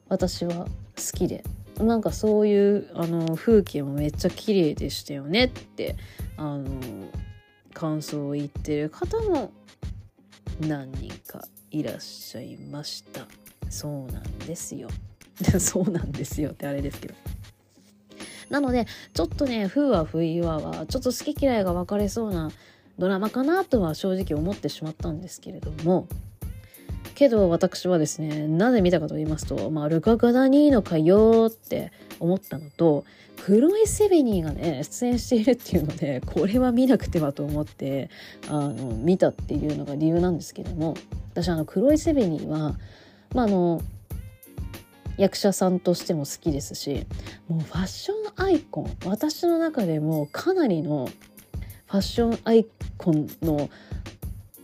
[0.10, 0.70] 私は好
[1.18, 1.44] きで。
[1.80, 5.96] なんかそういうあの風景もめっちゃ綺麗でしたよねって
[6.36, 6.66] あの
[7.74, 9.54] 感想を言ってる方も
[10.60, 13.28] 何人かいらっしゃいました。
[13.70, 14.90] そうなんですよ。
[15.60, 17.14] そうなんですよってあれですけど。
[18.50, 22.52] なのでちょっとね「風は冬は」はちょっと好き嫌いが分かれそうな
[22.98, 26.08] ドラマかなとは正直思ってしまったんですけれども
[27.16, 33.06] けど私はですねなぜ見たかと言いますと、まあ、ルカ・ガダニーノかよって思ったのと
[33.44, 38.10] クロエ・セベニーがね出演しているっていうのでこれは見なくてはと思って
[38.48, 40.96] あの見たっていうのが理由なんですけども
[41.32, 42.76] 私あのクロエ・セベニーは、
[43.34, 43.82] まあ、あの
[45.18, 47.06] 役者さんとしても好きですし
[47.48, 51.10] もうファッションアイコン私の中でもかなりの
[51.88, 52.66] ファッションアイ
[52.98, 53.70] コンの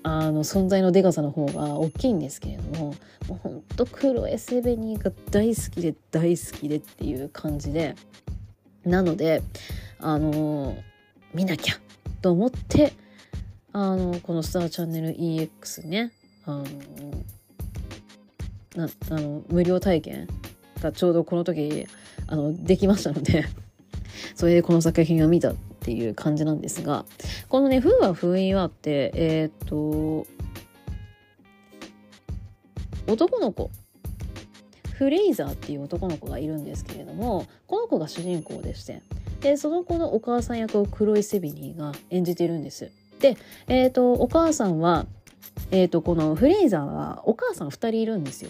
[0.07, 2.95] あの存在のでかさの方が大きいんですけれども
[3.27, 7.95] もうほんとクロエ・セベニーが大好きで大好きでっていう感じで
[8.85, 9.41] なので
[9.97, 10.77] あの
[11.33, 11.73] 見なきゃ
[12.21, 12.93] と思って
[13.73, 16.11] あのこのスターチャンネル EX ね
[16.45, 16.65] あの
[18.75, 20.27] なあの無料体験
[20.83, 21.87] がちょうどこの時
[22.27, 23.43] あのできましたので
[24.35, 25.55] それでこの作品を見た
[25.85, 27.05] っていう感じなんですが
[27.47, 30.25] このね「風は封印は」ってえー、っと
[33.05, 33.69] 男の子
[34.93, 39.03] フレイザーっていう男の子がいるんですけれどもこの子が主人公でして
[39.41, 42.89] でその子のお母さん役をクロイ・セビニーが演じてるんです。
[43.19, 45.05] で、えーと、お母さんは、
[45.69, 48.49] えーと、このフレイザーはお母さん2人いるんですよ。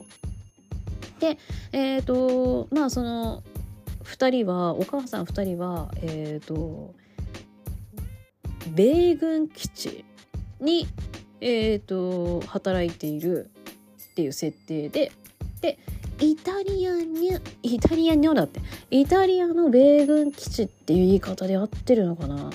[1.19, 1.38] で
[1.74, 3.43] えっ、ー、とまあその
[4.06, 6.93] 2人はお母さん2人はえっ、ー、と
[8.67, 10.06] 米軍基地
[10.60, 10.88] に、
[11.41, 13.49] えーと働いている
[14.12, 15.12] っていう設定で
[15.62, 15.78] で
[16.19, 22.49] イタリアにイタリアにだってイタリアの米軍基地っていう言い方で合ってるのかな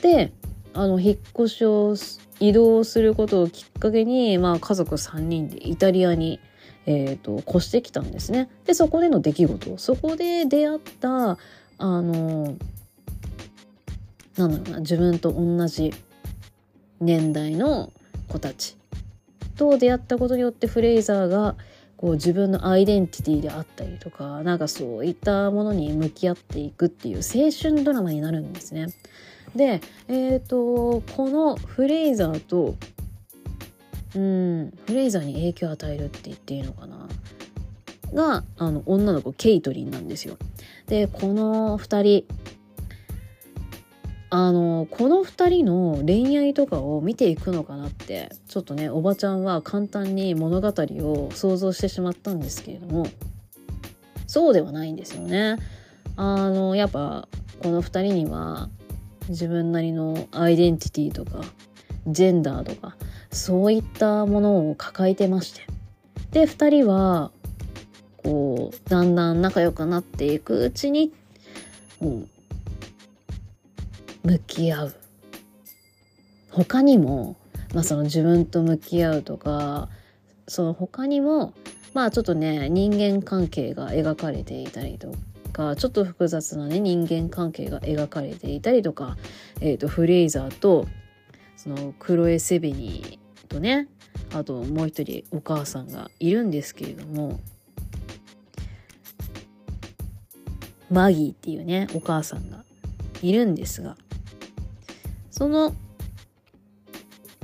[0.00, 0.32] で
[0.72, 1.94] あの引っ越しを
[2.40, 6.40] 移動することをきっかけに、まあ、家族3人でイタリアに、
[6.86, 8.48] えーと、越してきたんですね。
[8.64, 11.38] でそこでの出来事そこで出会った
[11.78, 12.56] あの
[14.36, 15.92] なんだろうな自分と同じ
[17.00, 17.92] 年代の
[18.28, 18.76] 子たち
[19.56, 21.56] と出会ったことによってフレイザーが
[21.96, 28.86] こう自分のアイデンティティであったりとかなんかそういったものに向き合っていくっていう青春ドラマになるんですね。
[29.54, 32.74] でえ、ー、とこのフレイザーと
[34.14, 37.06] うんフレイザーに影響を与えるって言っていいのかな？
[38.14, 40.36] があの女の子ケイトリンなんですよ。
[40.86, 42.26] でこの2人
[44.34, 53.06] あのこの2人の恋愛とかを見ていくのかなってちょっとねおばちゃんは簡単に物語を想像してしまったんですけれども
[54.26, 55.58] そうではないんですよね。
[56.16, 57.28] あのやっぱ
[57.62, 58.70] この2人には
[59.28, 61.42] 自分なりのアイデンティティとか
[62.06, 62.96] ジェンダーとか
[63.30, 65.66] そういったものを抱えてまして
[66.30, 67.32] で2人は
[68.24, 71.12] こうだんだん仲良くなっていくうちに、
[72.00, 72.26] う、
[74.24, 74.94] 向き合う。
[76.50, 77.36] 他にも、
[77.74, 79.88] まあ、その自分と向き合うとか
[80.46, 81.54] その他にも
[81.94, 85.12] まあちょっとね人間関係が描かれていたりと
[85.52, 89.16] かちょっと複雑なね人間関係が描かれていたりとか、
[89.60, 90.86] えーと、フレイザーと
[91.56, 93.88] そのクロエ・セベニーとね
[94.34, 97.40] あともう一人お母さんがいるんですけれども
[100.90, 102.64] マギーっていうねお母さんが
[103.22, 103.96] いるんですが
[105.32, 105.74] その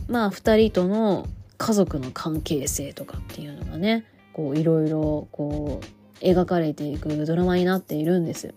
[0.09, 8.55] まあ2人との家族の関係性とかっていうのがねこういろいろこう描かれていくドラマになっているんです。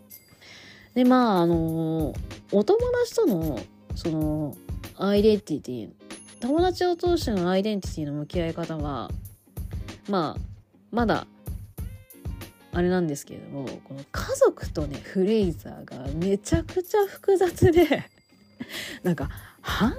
[0.94, 2.14] でまああの
[2.52, 3.60] お友達との
[3.96, 4.56] その
[4.98, 5.90] アイデンティティ
[6.42, 9.10] 友達を通してのアイデンティティの向き合い方は
[10.10, 10.42] まあ
[10.92, 11.26] まだ
[12.74, 18.04] あれなんですけれどもこの家族とねフレイザーがめちゃくちゃ複雑で
[19.04, 19.30] なんか
[19.62, 19.96] 反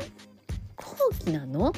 [0.76, 1.72] 抗期なの？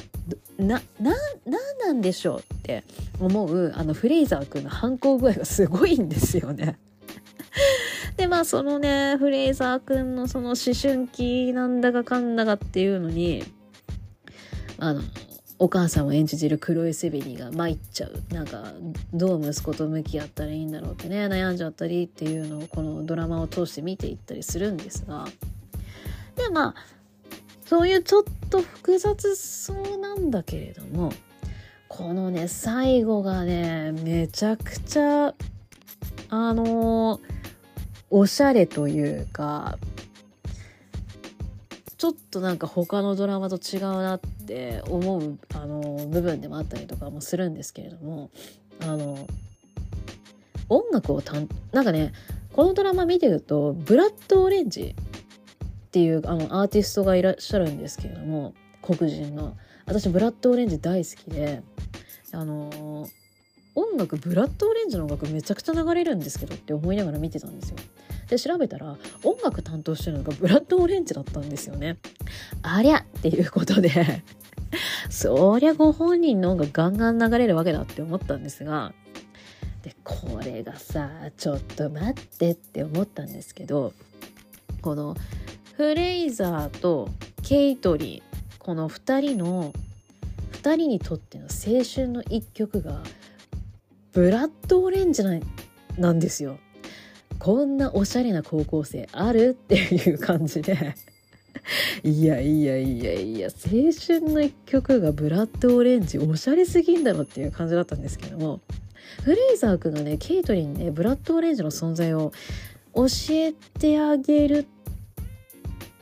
[0.57, 1.11] なな
[1.45, 2.83] なんなんでしょうって
[3.19, 6.77] 思うあのフレイザー君の反抗具合がすごいんですよね。
[8.17, 13.43] でまあそのねフレイザー君のその思春期なんだかかんだかっていうのに
[14.77, 15.01] あの
[15.57, 18.21] お母さんを演じてるクロエ・セベリが参っちゃう。
[18.33, 18.73] なんか
[19.13, 25.25] どう息子と向き合ったらいいんだろうってね悩んじゃったりっていうのをこのドラマを通して見ていったりするんですが。
[26.35, 26.75] でまあ
[27.65, 31.11] そういうちょっと複雑そうなんだけれども
[31.87, 35.33] このね最後がねめちゃくちゃ
[36.29, 37.19] あの
[38.09, 39.77] おしゃれというか
[41.97, 48.29] ちょっとなんか他のドラマと違うなって思うあの部分でもあったりとかもするんですけれども
[48.81, 49.27] あの
[50.69, 52.13] 音楽をたんなんかね
[52.53, 54.95] このドラマ見てるとブラッドオレンジ
[55.95, 59.55] っていうあのアーティストがいらっしゃるんですけれども黒人の
[59.85, 61.63] 私ブラッドオレンジ大好きで
[62.33, 63.07] あの
[63.75, 67.77] 音楽ブラッドオレンジの音楽めちゃくちゃ流れるんですけどって思いながら見てたんですよ。
[68.27, 71.97] で調べたら音楽担当してるのが ブラッドオレンジだったんですよね。
[72.61, 73.89] ありゃっていうことで
[75.09, 78.91] そりゃご本人の音楽ガンガン流れるわけだって思ったんですが
[79.81, 83.93] でこれがさちょっと待ってって思ったんですけど
[84.81, 85.15] この
[85.77, 87.09] フレイザーと
[87.43, 88.21] ケイトリン
[88.59, 89.73] この2人の
[90.53, 93.01] 2人にとっての青春の一曲が
[94.13, 95.21] ブラッドオレンジ
[95.97, 96.57] なんですよ。
[97.39, 99.49] こんなおしゃれな高校生ある？
[99.49, 100.95] っていう感じで。
[102.03, 108.61] いやいやいやいや青春の一曲がブラッドオレンジおしゃれすぎんだろっていう感じだったんですけども。
[109.23, 112.31] フレイザー君がねケイトリンねブラッドオレンジの存在を
[112.93, 114.65] 教えてあげる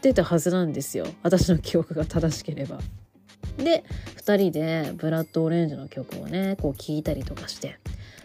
[0.10, 1.08] ってたはずなんですよ。
[1.24, 2.80] 私の記憶が正しければ。
[3.58, 3.86] で
[4.18, 7.80] 2人でブラッドオレンジの曲をねこう聴いたりとかして。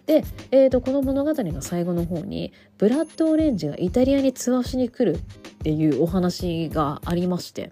[0.07, 5.21] で、えーと、この物語の最後の方にブラッドオレンジがイタリアにツアーしに来るっ
[5.63, 7.71] ていうお話がありまして。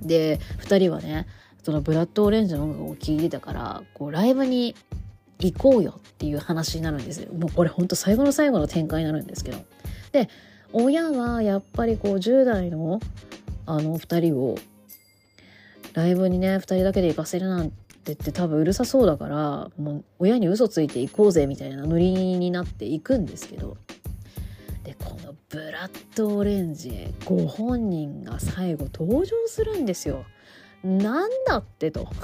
[0.00, 1.26] で2人はね
[1.62, 4.74] そのブラッドオレンジの音楽を聴いてたからこうライブに
[5.40, 7.32] 行こうよっていう話になるんですよ。
[7.34, 9.58] もうこれほんと最後の最後の展開になるんですけど。
[10.12, 10.28] で
[10.72, 13.00] 親はやっぱりこう10代の
[13.66, 14.56] あの2人を
[15.94, 17.70] ライブにね2人だけで行かせるなん
[18.04, 23.76] てって多分うるさそうだからもう親に嘘ついて行こうぜみたいなノリになっていくんですけど
[24.84, 30.24] でこのブラッドオレンジご本人が最後登場するんですよ。
[30.82, 32.08] なんだってと。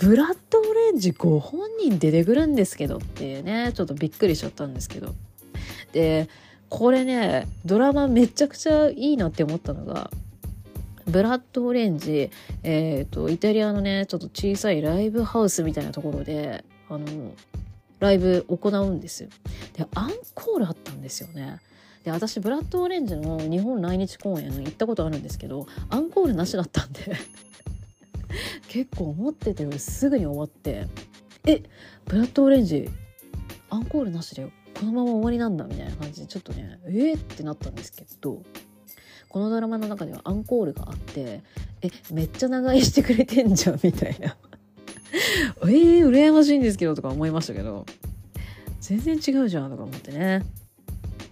[0.00, 5.14] ブラッドオレンジご本人出てくるんですけどっていうねちょっとびっくりしちゃったんですけど
[5.92, 6.28] で
[6.74, 10.10] これねドラマめちゃくちゃいいなって思ったのが
[11.06, 12.32] ブラッドオレンジ、
[12.64, 17.06] えーと、イタリアのねちょっと小さいライブハウスみたいなところであの
[18.00, 19.28] ライブ行うんですよ。
[19.74, 21.60] でアンコールあったんですよね。
[22.02, 27.12] で私ブラッドオレンジの日本来日公演行ったことあるんですけどアンコールなしだったんで
[28.66, 30.88] 結構思ってたよりすぐに終わって
[31.46, 31.62] え
[32.06, 32.90] ブラッドオレンジ
[33.70, 38.42] アンコールなしでこのまま終わりなんだみたいな感じでちょっとねえー、ってなったんですけど
[39.28, 41.42] このドラマの中ではアンコールがあって
[41.82, 44.36] えめっちゃ長居してくれてんじゃんみたいな。
[45.62, 47.86] えー、羨ましいんですけどとか思いましたけど
[48.80, 50.42] 全然違うじゃんとか思ってね。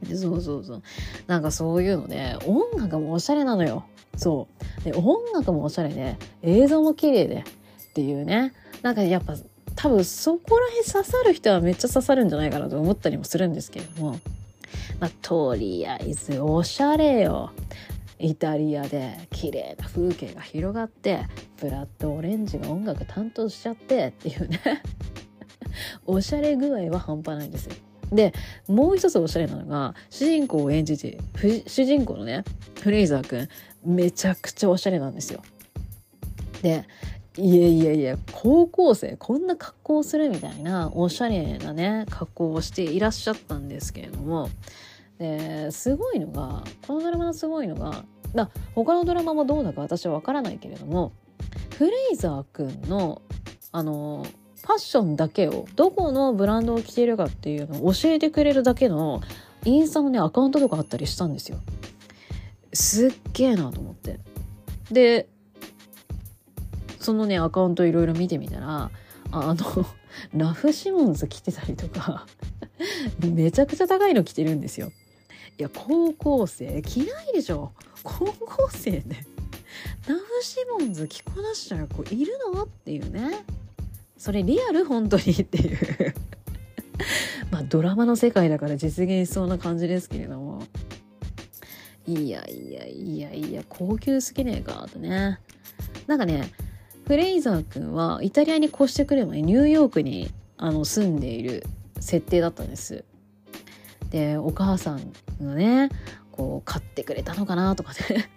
[0.03, 0.83] でそうそうそう。
[1.27, 3.85] なんかそういうので音楽もおしゃれなのよ。
[4.17, 4.49] そ
[4.81, 4.85] う。
[4.85, 7.45] で音楽もおしゃれで映像も綺麗で
[7.91, 8.53] っていうね。
[8.83, 9.37] なんかやっぱ
[9.77, 14.19] 多分そこら辺刺さる人はめっちゃ刺さるんじゃないかなと思ったりもするんですけれども
[15.01, 17.53] まあとりあえずおしゃれよ
[18.19, 21.27] イタリアで綺麗な風景が広がって
[21.61, 24.61] ブラッドオレンジが音楽担当しちゃってっていうね
[26.07, 27.75] おしゃれ具合は半端ないんですよ。
[28.13, 28.33] で
[28.69, 31.19] もう一つおしゃれなのが主人公を演じて
[31.67, 32.45] 主人公のね
[32.81, 33.49] フレイザー君
[33.85, 35.43] めちゃくちゃおしゃれなんですよ。
[36.63, 36.85] で
[37.39, 44.51] いやいやいや高校生こんな格好するみたいなおしゃれなね格好をしていらっしゃったんですけれども
[45.19, 48.05] ですごいのがこのドラマのすごいのが
[48.35, 51.13] だ他のドラマもどうだか私は分からないけれども
[51.79, 53.23] フレイザー君の
[53.73, 54.27] あの
[54.61, 59.21] ファッションだけをどこのブランドを着ているかっていうのを教えてくれるだけの
[59.65, 61.59] インスタのねアカウントとかあったりしたんですよ。
[62.73, 64.21] すっげえなと思って。
[64.91, 65.29] で
[67.03, 68.91] そのねアカウントいろいろ見てみたら
[69.33, 69.87] あの
[70.35, 72.27] ラフシモンズ着てたりとか
[73.21, 74.93] めちゃくちゃ高いの着てるんですよ。
[75.59, 77.73] いや高校生着ないでしょ。
[78.03, 79.27] 高校生ね
[80.09, 83.45] ラフシモンズ着こなしちゃういるのっていうね。
[84.17, 86.15] それリアル本当にっていう。
[87.51, 90.63] まあドラマの世界だから実現しそうな感じですけれども。
[92.07, 95.39] いやいやいやいや高級すぎねえかとね。
[96.07, 96.51] なんかね
[97.07, 101.65] フレイザー君はイタリアに越してくる前ニューヨークにあの住んでいる
[101.99, 103.05] 設定だったんです。
[104.11, 105.89] でお母さんのね
[106.31, 108.31] こう買ってくれたのかなとかね。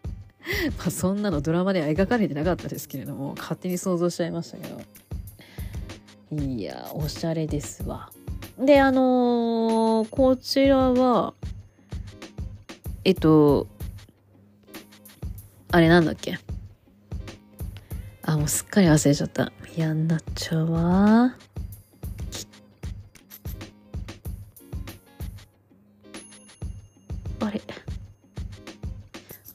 [0.78, 4.80] まあそんなのドラマでは描かれてなかったですけれども勝手に想像しちゃいましたけど。
[6.42, 8.10] いやおしゃれですわ。
[8.58, 11.34] であのー、こちらは
[13.04, 13.66] えっと
[15.72, 16.38] あれなんだっけ？
[18.30, 19.52] あもうすっかり忘れちゃった。
[19.76, 21.36] 嫌になっちゃうわ
[27.40, 27.60] あれ？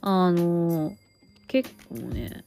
[0.02, 0.94] あの
[1.48, 2.44] 結構ね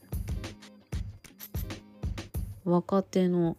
[2.63, 3.57] 若手の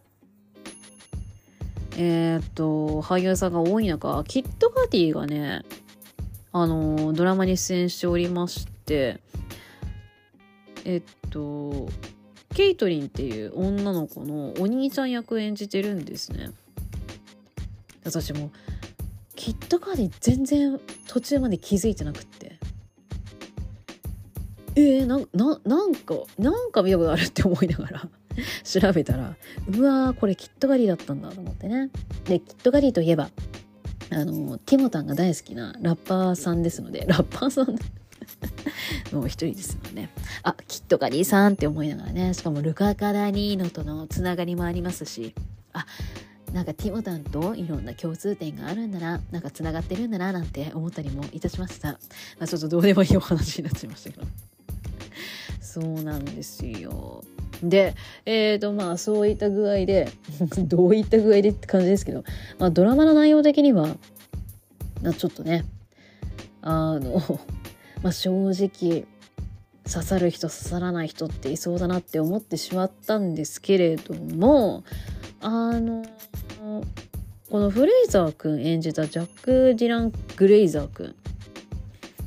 [1.97, 5.63] えー、っと俳優さんが多い中キットカディがね
[6.53, 9.19] あのドラマに出演しておりまして
[10.85, 11.89] えっと
[12.53, 16.51] ケイトリンっていう女の子のお兄ちゃん役演じてるんですね。
[18.03, 18.51] 私も
[19.35, 22.59] キットカディ全然途中まで気づいてなくって。
[24.75, 28.09] えー、なななんかなんか見たことあるって思いながら
[28.63, 29.35] 調べたら
[29.67, 31.89] うわーこれキットカディだったんだと思ってね。
[32.25, 33.29] でキットカディといえば
[34.11, 37.75] あのティモタンが大好きなラッパーさんですのでラッパーさん
[39.11, 40.09] もう一人ですもんね。
[40.43, 45.33] あ、キットカディさんって思いながらね、しかもルカ・カダニーノとのつながりもありますし、
[45.73, 45.85] あ、
[46.53, 49.21] なんかティモタンといろんな共通点があるんだな。
[49.31, 51.97] なんかつながってるんだななんて思ったりもいたしました、ま
[52.41, 54.27] あ、ちょっとどうでもいいお話になっちゃいましたけど。
[55.61, 57.23] そうなんですよ。
[57.63, 60.11] でえーとまあそういった具合で
[60.65, 62.23] どういった具合でって感じですけど、
[62.57, 63.95] まあ、ドラマの内容的には
[65.17, 65.63] ちょっとね
[66.61, 67.39] あの
[68.01, 69.05] まあ正直
[69.91, 74.83] 刺さる人刺さらない人っていそうだなって思ってしまったんですけれども
[75.41, 76.05] あの
[77.49, 81.15] このフレイザー君演じたジャック・ディラン・グレイザー君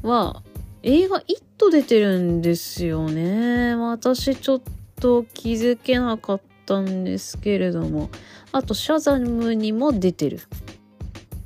[0.02, 0.42] は
[0.82, 4.60] 映画「イット!」出てるんですよね私ちょっ
[5.00, 8.10] と気づけなかったんですけれども
[8.52, 10.40] あとシャザムにも出てる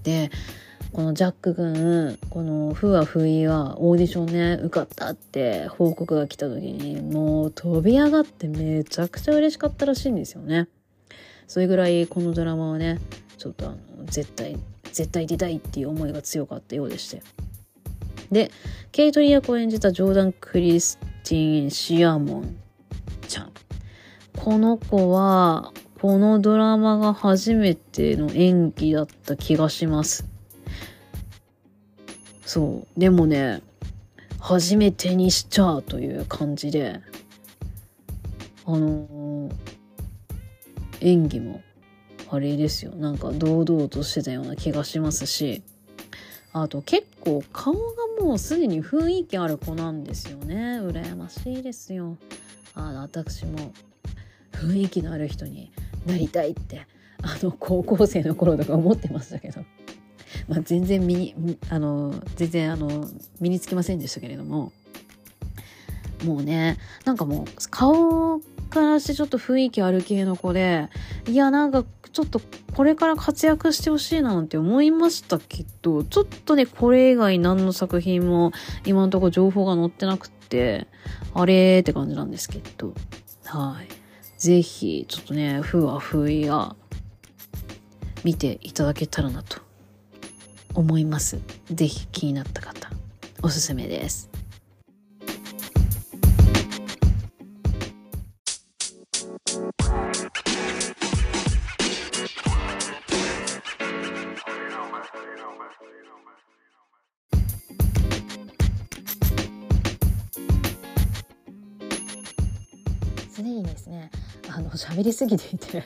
[0.03, 0.31] で
[0.99, 4.82] このジャック君このふわふいはオーディションね受か？
[4.82, 9.68] ったって報告が来た時にもう飛び上がってめちゃくちゃ嬉しか？
[9.68, 10.66] ったらしいんですよね。
[11.46, 12.99] それぐらいこのドラマはね
[13.36, 13.76] ちょっとあの
[14.07, 14.59] 絶対
[14.90, 16.57] 絶対出たいっていう思いが強か？
[16.57, 17.22] ったようでして
[18.32, 18.51] で
[18.90, 22.57] ケイトリー役を演じたジョーダン・クリスティン・シアモン
[23.28, 23.53] ちゃん
[24.36, 30.26] この子はこのドラマが初めての演技だった気がします
[32.49, 33.01] そう。
[33.01, 33.61] でもね
[34.40, 36.99] 初めてにしちゃうという感じで
[38.64, 39.53] あのー、
[41.03, 41.61] 演技も
[42.30, 42.92] あれですよ。
[42.92, 45.62] なんか堂々としてたような気がしますし
[46.55, 47.80] あと結構顔が
[48.18, 50.80] もうすでに雰囲気ある子なんですよね。
[50.80, 52.16] 羨ましいですよ。
[52.74, 53.72] あの私も
[54.53, 55.70] 雰囲気のある人に
[56.07, 56.86] なりたいって
[57.20, 59.61] あの高校生の頃とか思ってましたけど。
[60.49, 63.07] まあ、全然身にあの全然あの
[63.40, 64.72] 身につきませんでしたけれども。
[66.24, 68.40] もうねなんかもう顔
[68.70, 70.88] からしてちょっと雰囲気ある系の子で
[71.28, 72.40] いやなんかちょっと
[72.74, 78.53] これから活躍してほしいななんて思いましたけどちょっとねこれ以外何の作品も
[78.84, 80.88] 今のところ情報が載ってなくって
[81.34, 82.94] あれって感じなんですけど。
[83.44, 83.88] はい。
[84.38, 86.76] 是非ちょっとねふわふや
[88.24, 89.67] 見ていただけたらなと。
[90.74, 91.38] 思います。
[91.72, 92.90] ぜひ気になった方、
[93.42, 94.28] おすすめです。
[113.38, 114.10] すでにですね
[114.50, 115.84] あの喋りすぎていて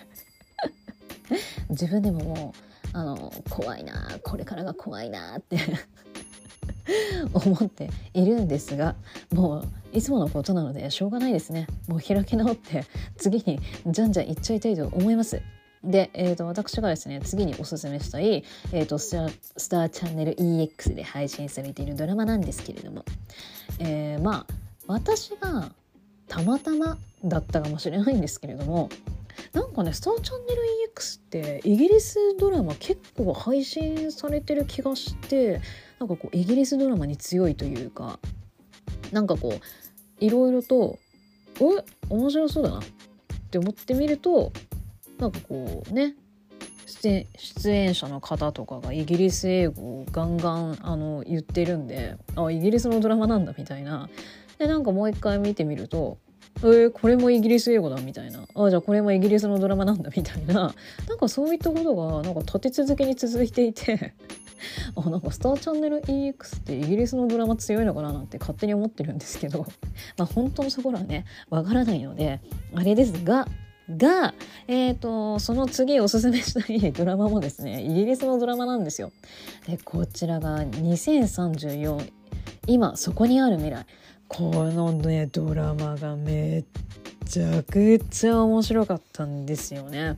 [1.68, 5.58] 自分でももうあの怖いなこれからが怖いなって
[7.32, 8.94] 思っているんですが
[9.32, 11.66] もういつものことなのでしょうがないですね。
[11.86, 12.84] もう開き直って
[13.16, 15.42] 次にじゃんじゃんいっちゃいたいと思います。
[15.84, 23.04] で、えーと、私がですね次におすすめしたい、えーと、スタスターチャンネル EX で配信されているドラマなんですけれども、
[23.80, 24.54] えー、まあ
[24.86, 25.72] 私が
[26.28, 28.88] たまたまだったかもしれないんですけれども
[29.52, 30.62] なんかね「スターチャンネル
[30.94, 35.60] EX」ってイギリスドラマ結構配信されてる気がして
[35.98, 38.18] なんかこうイギリスドラマに強いというか
[39.10, 40.98] なんかこういろいろと
[41.60, 42.82] 「え面白そうだな」っ
[43.50, 44.52] て思ってみると
[45.18, 46.16] なんかこうね
[47.36, 54.08] 出演者の方とかがイギリス英語をガンガンあの言ってるんであイギリスのドラマなんだみたいな。
[54.58, 56.18] でなんかもう一回見てみると
[56.58, 58.46] えー、これもイギリス英語だみたいな。
[58.54, 60.74] あじゃあこれもイギリスのドラマなんだみたいな。
[61.08, 64.14] なんかそういったことがなんか立て続けに続いていて。
[64.94, 69.66] あなんかスターチャンネル EX ってイギリスのドラマ強いのかななんて勝手に思ってるんですけど。
[70.16, 72.40] まあ本当のところはねわからないので
[72.74, 73.48] あれですが
[73.90, 74.34] が、
[74.68, 79.10] えーと、その次おすすめしたいドラマもですねイギリスのドラマなんですよ。
[79.66, 82.10] でこちらが2034
[82.66, 83.84] 今そこにある未来。
[84.34, 86.64] このねドラマがめっ
[87.26, 90.16] ちゃくちゃ面白かったんですよね。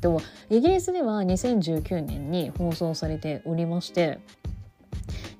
[0.00, 4.20] でもイギリスでは2019年に放送されておりまして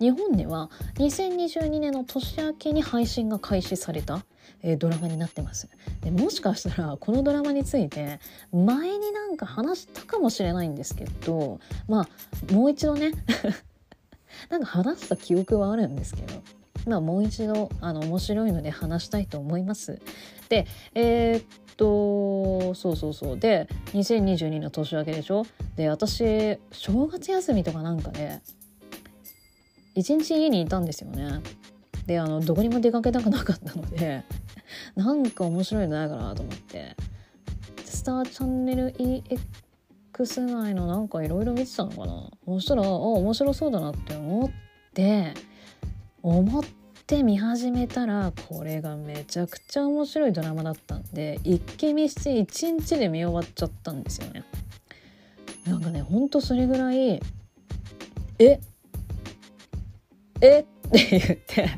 [0.00, 4.24] 日本では2022年の年明けに配信が開始された、
[4.62, 5.68] え、ドラマになってます
[6.00, 8.18] でもしかしたらこのドラマについて
[8.52, 12.08] 前になんか話したかもしれないんですけどま
[12.50, 13.12] あもう一度ね
[14.50, 16.34] なんか話した記憶はあるんですけど
[16.86, 20.00] まあ、もう一度あの面白いので話したいと思います。
[20.48, 21.44] でえー、っ
[21.76, 25.44] とそうそうそうで2022の年明けでしょ？
[25.76, 28.40] で私正月休みとかなんかで
[29.94, 31.40] 一日家にいたんですよね。
[32.06, 34.22] であのどこにも出かけたくなかったので
[34.94, 36.94] なんか面白いのないかなと思って
[37.84, 39.36] スターチャンネル EX
[40.18, 42.30] X 内のなんかいろいろ見てたのかな？
[42.46, 44.50] そしたらあ面白そうだなって思っ
[44.94, 45.34] て
[46.22, 46.64] 思っ
[47.06, 54.42] て見始めたらこれがめちゃくちゃ面白いドラマだったんで一気見して1日で見終わっちゃったんですよね。
[55.66, 57.20] なんかねほんとそれぐらい
[58.38, 58.60] 「え？
[60.40, 60.60] え？
[60.60, 61.70] っ?」て言って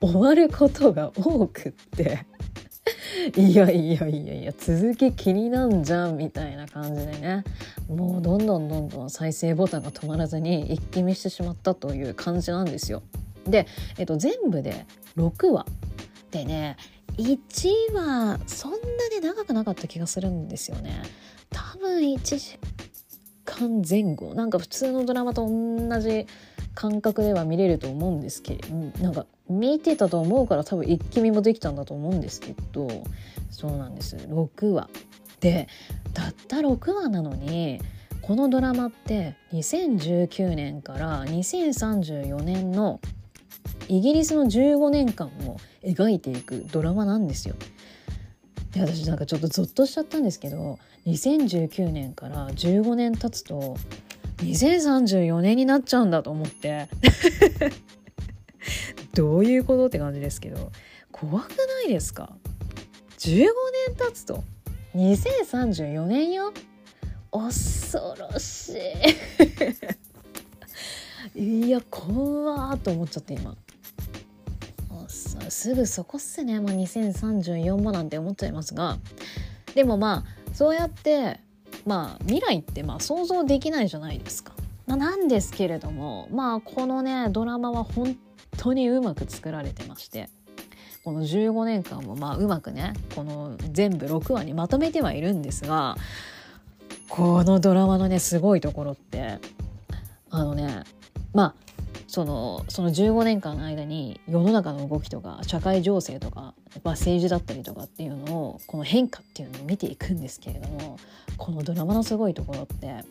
[0.00, 2.26] 終わることが多くって
[3.36, 7.44] いやいやいやいや続き気になんじゃんみたいな感じでね
[7.88, 13.02] もうどんどんどんどん再生ボタンが止まらずに一気見してしまったという感じなんですよ。
[13.46, 13.66] で、
[13.98, 14.86] えっと、全部で
[15.16, 15.66] 6話。
[16.30, 16.76] でね
[17.16, 17.38] 1
[17.94, 18.78] 話そんな
[19.14, 21.02] に長くなかった気がするんですよね。
[21.50, 22.58] 多分1時
[23.44, 24.34] 間前後。
[24.34, 26.26] なんか普通のドラマと同じ
[26.74, 32.88] 感覚では見れると思うんですけどなんか見てたと思うから多分一気見もできたんだと思うんですけど
[33.50, 34.16] そうなんです。
[34.16, 34.90] 6話。
[35.40, 35.68] で
[36.12, 37.80] たった6話なのに
[38.20, 43.00] このドラマって2019年から2034年の
[43.88, 47.54] イギリスの15年間を描いていくドラマなんですよ。
[48.72, 53.76] で私なんかちょっとゾッとしちゃったんですけど2019年から15年経つと
[54.38, 56.88] 2034年になっちゃうんだと思って。
[59.14, 60.70] どういうことって感じですけど
[61.10, 62.36] 怖くないですか
[63.18, 63.46] ？15
[63.88, 64.44] 年経つと
[64.94, 66.52] 2034年よ？
[67.32, 68.76] 恐ろしい。
[71.36, 73.54] いや怖ーと思っちゃって今。
[75.50, 76.60] すぐそこっすね。
[76.60, 78.96] もう2034もなんて思っちゃいますが。
[79.74, 81.40] でもまあそうやって
[81.84, 84.54] まあ未来ってまあ想像できないじゃないですか。
[84.86, 88.16] まあなんですけれどもまあこのねドラマは本
[88.56, 90.30] 当にうまく作られてまして。
[91.04, 95.94] この15年間もまあうまくねこの全部6話にまとめてはいるんですが
[97.08, 99.38] このドラマのねすごいところって
[100.30, 100.82] あのね
[101.36, 101.54] まあ
[102.06, 110.98] そのその15年間の間に世の中の動きとか社会情勢とか、まあ、政治だったりとかっていうのをこの変化っていうのを見ていくんですけれども
[111.36, 113.04] このドラマのすごいところって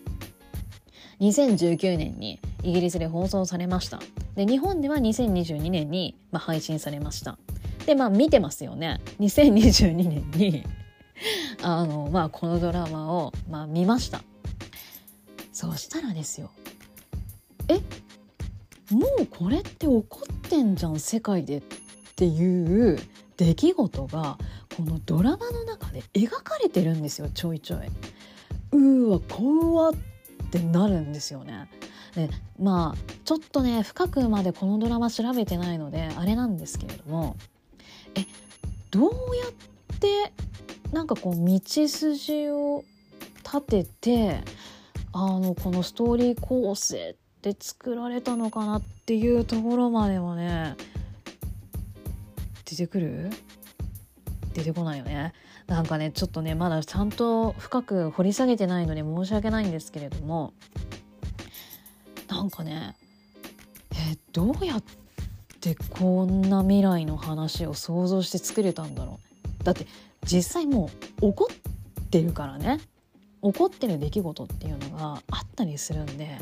[1.19, 3.99] 2019年にイギリスで放送されました。
[4.35, 7.37] で日本では2022年に、まあ、配信されました。
[7.85, 9.01] でまあ見てますよね。
[9.19, 10.63] 2022年に
[11.61, 14.23] あのまあこのドラマを、まあ、見ました。
[15.53, 16.49] そうしたらですよ。
[17.67, 18.04] え？
[18.91, 21.63] もうこれって起こってんじゃん世界でっ
[22.15, 22.99] ていう
[23.37, 24.37] 出来事が
[24.75, 27.79] このドラマの中で描かれてるんですよちょいちょい。
[28.71, 29.93] うーわ怖っ
[30.51, 31.69] てなるんですよね。
[32.15, 32.29] で
[32.59, 37.35] まあちょっとね深くまでこのドラマ調べてないのであれなんですけれども
[38.15, 38.25] え
[38.91, 40.31] どうやって
[40.93, 42.83] なんかこう道筋を
[43.43, 44.41] 立てて
[45.11, 47.24] あのこのストーリー構成って
[47.59, 50.75] 作られたのかなっていうところまではね
[52.63, 53.29] 出てくる？
[54.53, 55.33] 出てこないよね。
[55.67, 60.53] なんかねちょっとねまだちゃんと深く掘り下げてないので申し訳ないんですけれども
[62.27, 62.95] なんかね
[63.91, 64.83] えどうやっ
[65.61, 69.19] てこんな未来の話を想像して作れたんだろ
[69.61, 69.63] う？
[69.63, 69.87] だって
[70.23, 70.89] 実際も
[71.21, 72.79] う起こってるからね。
[73.43, 76.39] 起こってる出来事っていうのがあったりするんで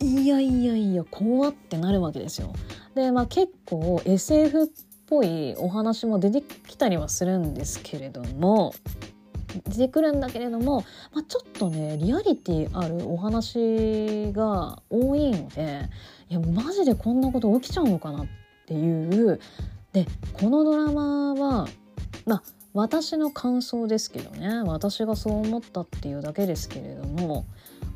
[0.00, 2.52] いやいやいや怖ってなるわけですよ。
[2.94, 4.68] でまあ結構 SF っ
[5.06, 8.74] ぽいお話も出てきたりはするんですけれども
[9.66, 15.88] 出てくるんだけれども、まあ、ちょっとねリアリティあるお話が多いので
[16.28, 18.26] いやマジでこんなこと起きちゃうのかなっ
[18.66, 19.40] ていう
[19.92, 21.66] でこのドラマは
[22.26, 22.42] まあ
[22.74, 27.46] 私の感想ですけどね私がそう思ったっていうだけですけれども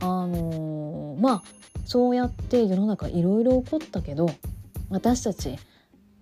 [0.02, 1.42] あのー、まあ
[1.84, 4.28] そうやって世の中いろいろ起こったけど
[4.90, 5.56] 私たち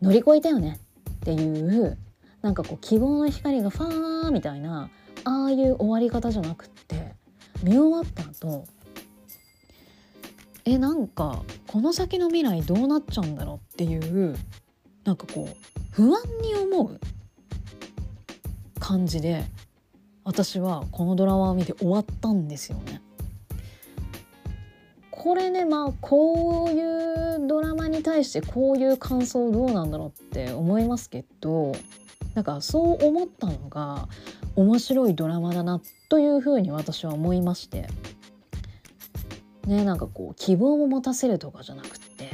[0.02, 0.78] 乗り越えたよね
[1.10, 1.98] っていう
[2.42, 4.90] なんかこう希望の光がファーみたいな
[5.24, 7.14] ああいう終わり方じゃなくって
[7.62, 8.66] 見終わった後
[10.66, 14.36] えなんかこの先の未来どうなっちゃうんだろうっていう
[15.04, 15.56] なんかこう
[15.90, 17.00] 不安に思う
[18.78, 19.44] 感じで
[20.24, 23.00] 私はこのドラマを見て終わったんですよね。
[25.22, 31.72] これねまあこういうドラマに対してこういう感想どうなんだろうって思いますけど
[32.34, 34.08] なんかそう思ったのが
[34.56, 37.86] 面白いドラマだなというふうに私は思いまして。
[39.66, 42.30] ねなんかこう希望も持たせるとかじゃなくって。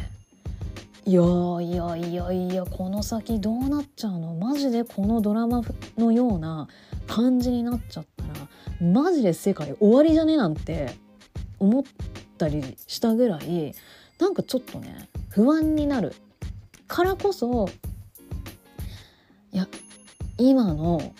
[1.06, 1.22] いや
[1.60, 4.34] いやいやいやこの先どうなっちゃうの？
[4.34, 5.62] マジでこのドラマ
[5.98, 6.68] のような
[7.08, 10.36] 感じになっちゃったらマジで世界終わりじゃね？
[10.36, 10.94] なんて
[11.58, 11.84] 思っ
[12.36, 13.74] たりしたぐらい
[14.18, 16.14] なんかちょっとね不安になる。
[16.88, 17.68] からこそ
[19.52, 19.66] いや
[20.38, 21.12] 今の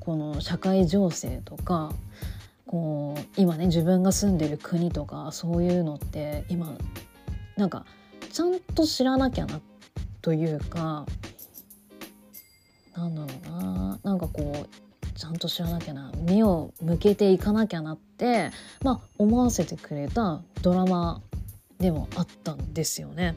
[0.00, 1.94] この社会情勢とか
[2.66, 6.76] こう今ね自分が住んでる国とかそういうのって今
[7.56, 7.86] なんか
[8.32, 9.60] ちゃんと知らなきゃな
[10.20, 11.06] というか
[12.94, 13.98] なんだろうな。
[14.02, 14.83] なんかこう
[15.14, 18.50] ちゃんと知らなきゃな目を向けていかなきゃなって
[18.82, 21.22] まあ思わせてくれたドラマ
[21.78, 23.34] でもあったんですよね。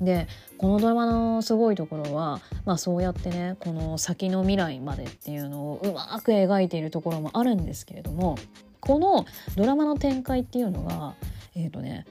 [0.00, 8.36] でこのドラマのすごいところは、まあ、そうやってねこの先の未来までっていうのをうまく描いているところもあるんですけれども
[8.78, 9.26] この
[9.56, 11.14] ドラマの展開っていうのが
[11.56, 12.06] えっ、ー、とね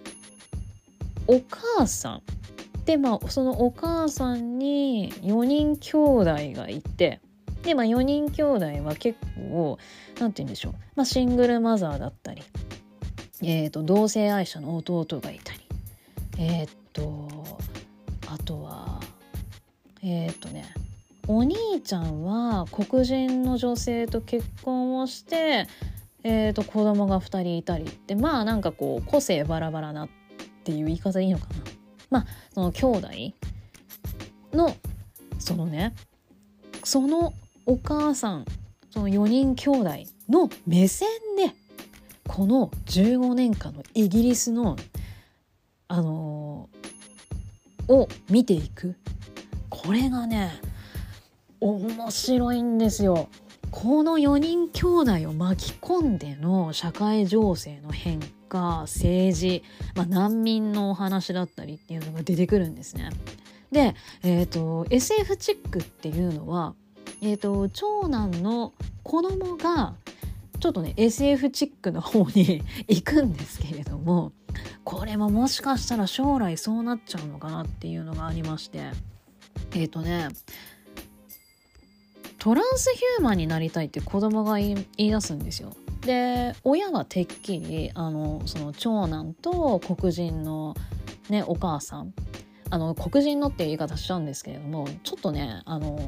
[1.28, 2.22] お母さん
[2.84, 6.26] でまあそのお母さんに4人兄弟
[6.60, 7.22] がいて
[7.64, 9.78] でまあ4人兄弟は結構
[10.20, 12.44] 何て言うんでしょう、まあ、シングルマザーだったり、
[13.42, 15.60] えーと、同性愛者の弟がいたり
[16.38, 17.28] えっ、ー、と
[18.28, 19.00] あとは
[20.04, 20.66] えっ、ー、とね
[21.28, 25.68] お兄ちゃんは黒人の女性と結婚をして、
[26.24, 30.10] えーと、子供が2人いたりってまあなんかこう個性バラバラなっ
[30.64, 31.54] ていう言い方でいいのかな。
[32.10, 33.08] まあその兄弟
[34.54, 34.76] の
[35.38, 35.94] そのね
[36.84, 37.34] その
[37.68, 38.46] お母さん
[38.90, 39.90] その4人兄弟
[40.30, 41.54] の目線で
[42.26, 44.78] この15年間のイギリスの
[45.90, 48.96] あのー、を見ていく
[49.70, 50.62] これがね
[51.60, 53.30] 面白いんですよ。
[53.70, 54.86] この4人兄
[55.22, 59.64] 弟を巻き込んでの社会情勢の変化政治、
[59.94, 63.10] まあ、難民のお話だったりっていうのが出てくるんですね。
[63.72, 63.94] で、
[64.24, 66.76] えーと、SF チックっていうのは、
[67.22, 69.96] えーと、長男の子供が
[70.60, 74.32] ちょっとね SF チックの方に行くんですけれども
[74.84, 78.80] これももしかしたら将来そうなっちゃうのかなっていうのがありまして
[79.74, 80.30] えっ、ー、とね
[82.40, 85.76] トランスヒューマンになりたいって子供が言い出すんですよ。
[86.02, 90.76] で親はてっきりあのその長男と黒人の、
[91.30, 92.14] ね、お母さん
[92.70, 96.00] あの黒人のっていう言い方しちゃうんですけれどもちょっとねあの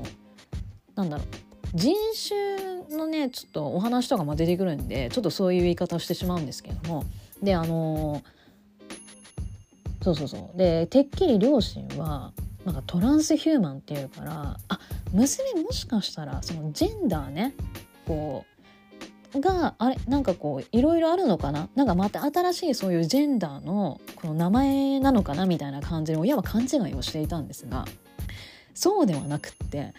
[0.99, 1.27] なんだろう。
[1.75, 1.95] 人
[2.87, 7.05] 種のねちょっとお話とかも出てくるんでちょっとそういう言い方をしてしまうんですけども。
[7.41, 8.21] であの
[10.01, 10.57] そうそうそう。
[10.57, 12.31] でてっきり両親は
[12.65, 14.79] なんかトランスヒューマンっていうからあ
[15.13, 17.53] 娘もしかしたらそのジェンダーね
[18.05, 18.45] こ
[19.33, 21.69] うがあれなんかこういろいろあるのかな？
[21.75, 25.45] なんかまた新しいそういうジェンダーのこの名前なのかな？
[25.45, 27.85] みたいな感じで親は勘違いをしていたんですが
[28.79, 29.93] そうではなくって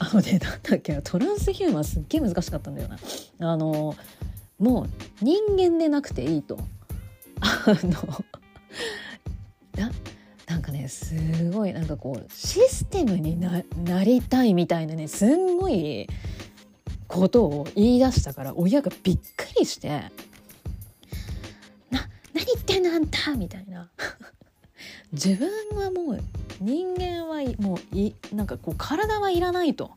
[0.00, 2.98] あのねなんだっけトランスヒューマンすっげえ難しかったんだよな。
[3.52, 3.94] あの
[4.58, 4.88] もう
[5.24, 6.58] 人間でなくていいと。
[7.40, 8.24] あの
[9.76, 9.92] な
[10.48, 11.14] なんかねす
[11.52, 13.62] ごいなんかこうシステムにな
[14.02, 16.08] りたいみたいなねすんごい
[17.06, 20.10] ことを言い出したから親がびっくりして
[21.90, 23.90] 「な何言ってんのあんた!」みたいな
[25.14, 25.48] 自分
[25.78, 26.20] はもう
[26.60, 29.92] 人間はもういなんかこう体はいらないと。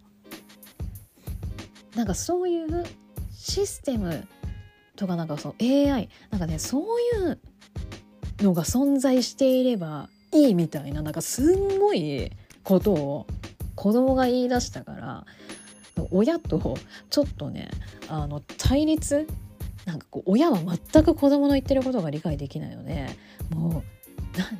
[1.95, 2.85] なんかそういう
[3.33, 4.27] システム
[4.95, 7.39] とかなんかそう AI なんかねそういう
[8.43, 12.31] のが存在していればいいみたいななんかすんごい
[12.63, 13.27] ことを
[13.73, 15.25] 子供が言い出したから
[16.11, 16.77] 親と
[17.09, 17.69] ちょっとね
[18.09, 19.25] あの対立
[19.85, 23.07] なんかこう親は全く子供の言ってることが理解できないので
[23.49, 23.96] もう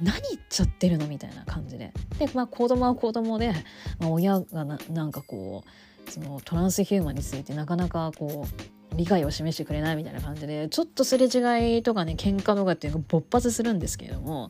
[0.01, 1.91] 何言っちゃってるのみたいな感じで。
[2.19, 3.53] で、まあ、子供は子供で、
[3.99, 5.63] まあ、親がななんかこ
[6.07, 14.49] うそのトランスヒューマンについてなかなかこう理解を示してくれないみたいな感じでちょっとすれ違いとかね喧嘩とかっていうのが勃発するんですけれども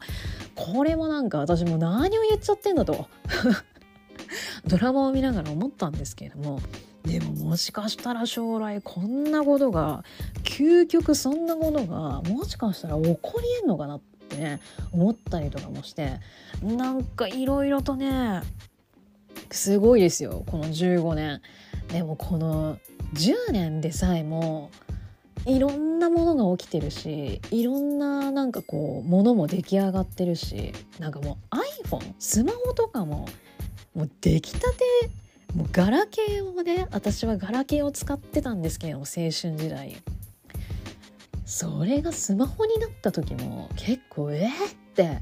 [0.56, 3.08] これもなんか私も何を言っちゃってんだと。
[4.68, 6.60] ドラマを見ながら思ったんですけれども
[7.04, 10.04] でももしかしたら将来こんなことが
[10.44, 14.17] 究極そんなことがもしかしたら起こりえんのかなって。
[14.38, 14.60] ね
[14.92, 16.20] 思ったりとかもして
[16.62, 18.42] なんかいろいろとね
[19.52, 21.42] すごいですよこの15年。
[21.90, 22.78] でもこの
[23.14, 24.72] 10年でさえも
[25.46, 33.30] いろんなものが起きてるしいろんななんかこうものも出来上がってるしなんかもう iPhone スマホとかも
[33.96, 34.66] もう出来たて
[35.56, 39.96] もうガラケーをね私はガラケーを使ってたんですけども青春時代
[41.48, 45.22] それがスマホになった時も結構えー、って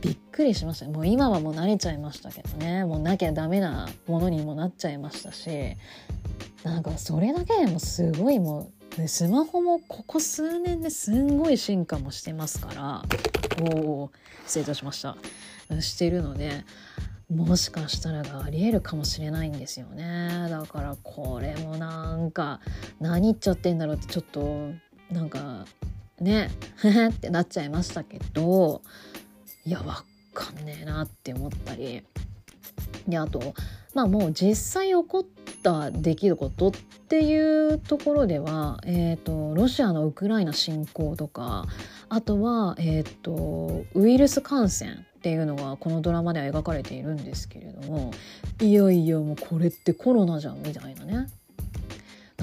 [0.00, 0.88] びっくりしました。
[0.88, 2.84] もう今はもう慣れちゃいましたけどね。
[2.84, 5.76] もうなきゃダメなものにもなっちゃいましたし。
[6.64, 13.02] なんかそれだけでもすごいもでスマホもここ数年ですんごい進化もしてますから。
[13.72, 14.10] おお
[14.46, 15.16] 失礼いたしました。
[15.80, 16.64] してるので
[17.30, 20.48] もしかしたらがありえるかもしれないんですよね。
[20.50, 22.60] だからこれもなんか
[22.98, 24.72] 何言っちゃってんだろうってちょっと
[25.12, 25.66] なんか
[26.20, 26.50] ね
[27.10, 28.82] ってなっちゃいましたけど
[29.64, 30.04] いやわ
[30.34, 32.02] かんねえなって思ったり
[33.06, 33.54] であと
[33.94, 35.24] まあもう実際起こっ
[35.62, 36.72] た出来事っ
[37.08, 41.66] ていうところでは、えーと、ロシアのウクライナ侵攻とか
[42.08, 48.12] あとは、えーとウイルス感染っていうのがこのドラマでは描かれているんですけれども
[48.60, 51.12] いよいよもうこれってコロナじゃんみたいなね。
[51.14, 51.28] だか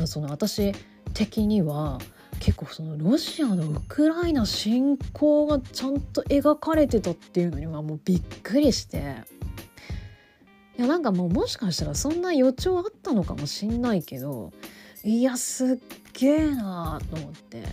[0.02, 0.74] らその私
[1.14, 2.00] 的には
[2.40, 9.16] 結構そのロシアのウクライナ侵攻がちゃんと描かれてたっていうのにはもうびっくりして。
[10.78, 14.54] いやなんかもうもしかしたらそんな予兆あったのかもしんないけど
[15.04, 15.78] いやすっ
[16.14, 17.64] げえなーと思って。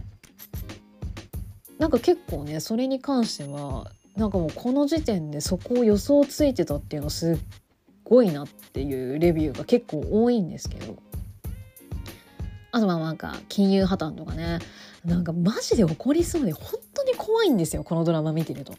[1.78, 7.36] なんか結構ねそれに関してはなんかもうこの時点でそこを予想ついてたっていうのすっ
[8.02, 10.96] ごいなっていうレビューが結構多いんですけど。
[12.76, 14.58] あとはなんか金融破綻とかね。
[15.02, 18.74] なんかマジで起こりそうで本当に怖いんですよこのドラマ見てると。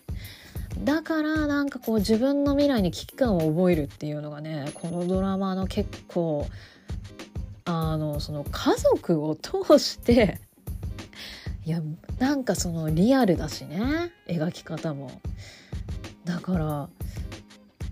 [0.83, 6.45] だからなんかこう自分の未来に危機感を覚えるっていうのがねこのドラマの結構
[7.65, 10.39] あのその家族を通して
[11.65, 11.81] いや
[12.19, 15.21] なんかそのリアルだしね描き方も。
[16.25, 16.89] だから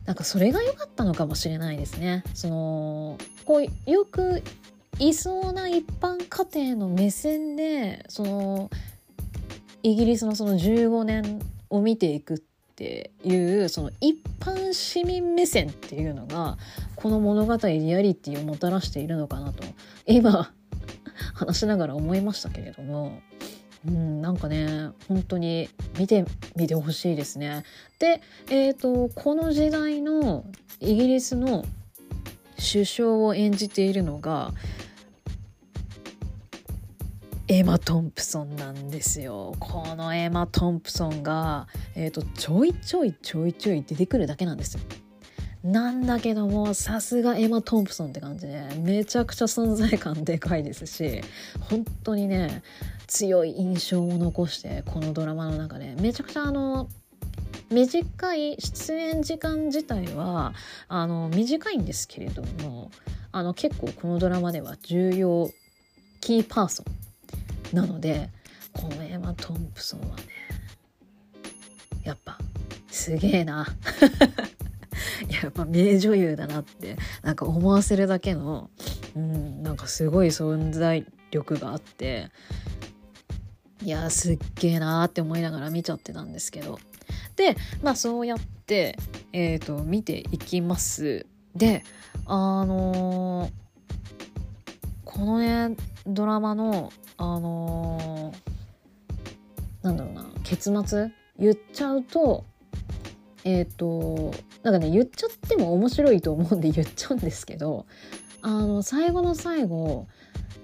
[0.06, 2.24] なんかそれが良かったのかもしれないですね。
[2.34, 4.44] そのこうよく
[5.00, 8.70] いそうな一般家庭の目線でその
[9.84, 12.38] イギリスのその15年を見ていくっ
[12.76, 16.58] ていうその一般市民目線っていうのが
[16.96, 19.64] この物語リアリティをもたらしているのかなと
[20.06, 20.52] 今
[21.34, 23.22] 話しながら思いましたけれども
[23.88, 25.70] うん、なんかね本当に
[26.00, 26.26] 見て
[26.56, 27.64] みてほしいですね。
[28.00, 30.44] で、えーと、この時代の
[30.80, 31.66] イギリスの
[32.58, 34.54] 首相を演じているのが
[37.48, 39.54] エマ・トンプソンなんですよ。
[39.60, 44.82] このエマ・トンプソンが、えーと、ちょいちょいちょいちょい出てくるだけなんですよ。
[45.64, 51.22] なんだけどもさすがエマ・トンプソンって感じでめちゃくちゃ存在感でかいですし
[51.60, 52.62] 本当にね
[53.08, 56.88] 強い印象を残してこのドラマの中でめちゃくちゃあの
[57.72, 60.54] 短い出演時間自体は
[60.88, 62.92] あの短いんですけれども
[63.32, 65.50] あの結構このドラマでは重要
[66.22, 67.05] キーパーソン
[67.74, 68.30] なので
[68.74, 70.24] このエマ・トンプソンはね
[72.04, 72.38] やっぱ
[72.90, 73.68] すげえな。
[75.42, 78.70] やっぱ名女優だなってなんか思わせるだけの、
[79.16, 82.32] うん、なんかすごい存在力があって
[83.84, 86.80] いやすっげえなーって思いながら見ちゃってたんですけど。
[87.36, 88.98] でまあそうやって、
[89.34, 91.26] えーと、見ていきます。
[91.56, 91.84] で
[92.26, 93.52] あのー、
[95.16, 101.12] このねドラマのあのー、なんだろうな結末？
[101.40, 102.44] 言っちゃうと
[103.46, 107.86] えっ、ー、となんかね言っちゃっても面白いと思うんで言っちゃうんですけど
[108.42, 110.08] あの最後の最後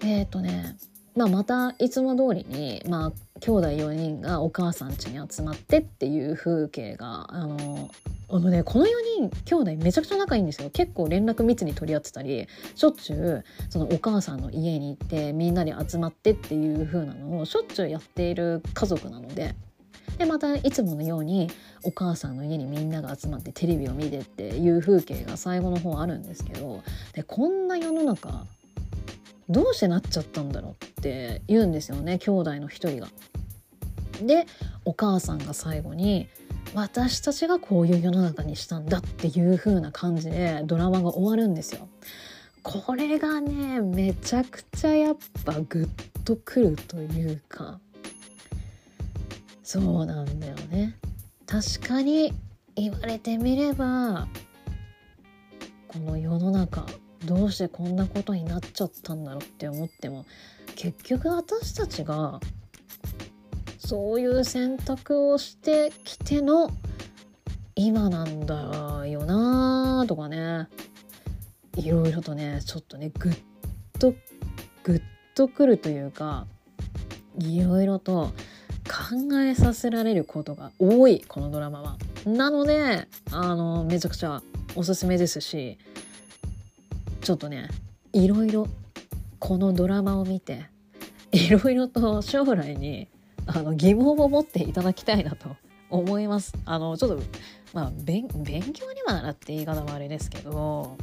[0.04, 0.76] えっ、とね
[1.16, 7.90] まあ、またいつも通りに、まあ、兄弟4人がお母さん家に集まってっていう風景があの
[8.30, 8.88] あのねこの4
[9.18, 19.56] 人兄弟めちゃくちゃ仲いいんですよ結構連絡密に取り合ってたりしょっちゅうそのお母さんの家に行ってみんなで集まってっていう風なのをしょっちゅうやっている家族なので。
[20.18, 21.50] でまたいつものように
[21.84, 26.84] お母さんの家にみんなが集まってテレビを見てっていう風景が最後の方あるんですけど
[27.14, 28.46] でこんな世の中
[29.50, 33.08] どうしてなっちゃったんだろうって言うんですよね兄弟の一人が。
[34.22, 34.46] で
[34.86, 36.28] お母さんが最後に
[36.74, 41.88] 私たちがこういう世の中にしたんだっていう風な感じでドラマが終わるんですよ。
[42.64, 47.80] これがねめちゃくちゃやっぱグッとくるというか
[49.64, 50.98] そうなんだよね。
[51.48, 52.34] 確かに
[52.76, 54.28] 言われてみれば
[55.88, 56.86] この世の中
[57.26, 60.26] どうしてこんなことになっちゃったんだろうって思っても
[60.76, 62.40] 結局私たちが
[63.78, 66.72] そういう選択をしてきての
[67.76, 70.68] 今なんだよなとかね
[71.76, 73.34] いろいろとねちょっとねぐっ
[74.00, 74.14] と
[74.84, 75.02] ぐっ
[75.36, 76.48] とくるというか
[77.40, 78.32] いろいろと
[78.88, 81.98] 考えさせられることが多いこのドラマは。
[82.26, 84.42] なのであのめちゃくちゃ
[84.76, 85.78] おすすめですし
[87.22, 87.70] ちょっとね
[88.14, 88.68] いろいろ
[89.40, 90.66] このドラマを見て
[91.32, 93.08] いろいろと将来に
[93.46, 95.56] あの疑問を持っていただきたいなと
[95.90, 96.54] 思います。
[96.66, 97.24] あのちょっと
[97.74, 98.38] まあ勉強
[98.92, 100.98] にはなって言い方もあれですけど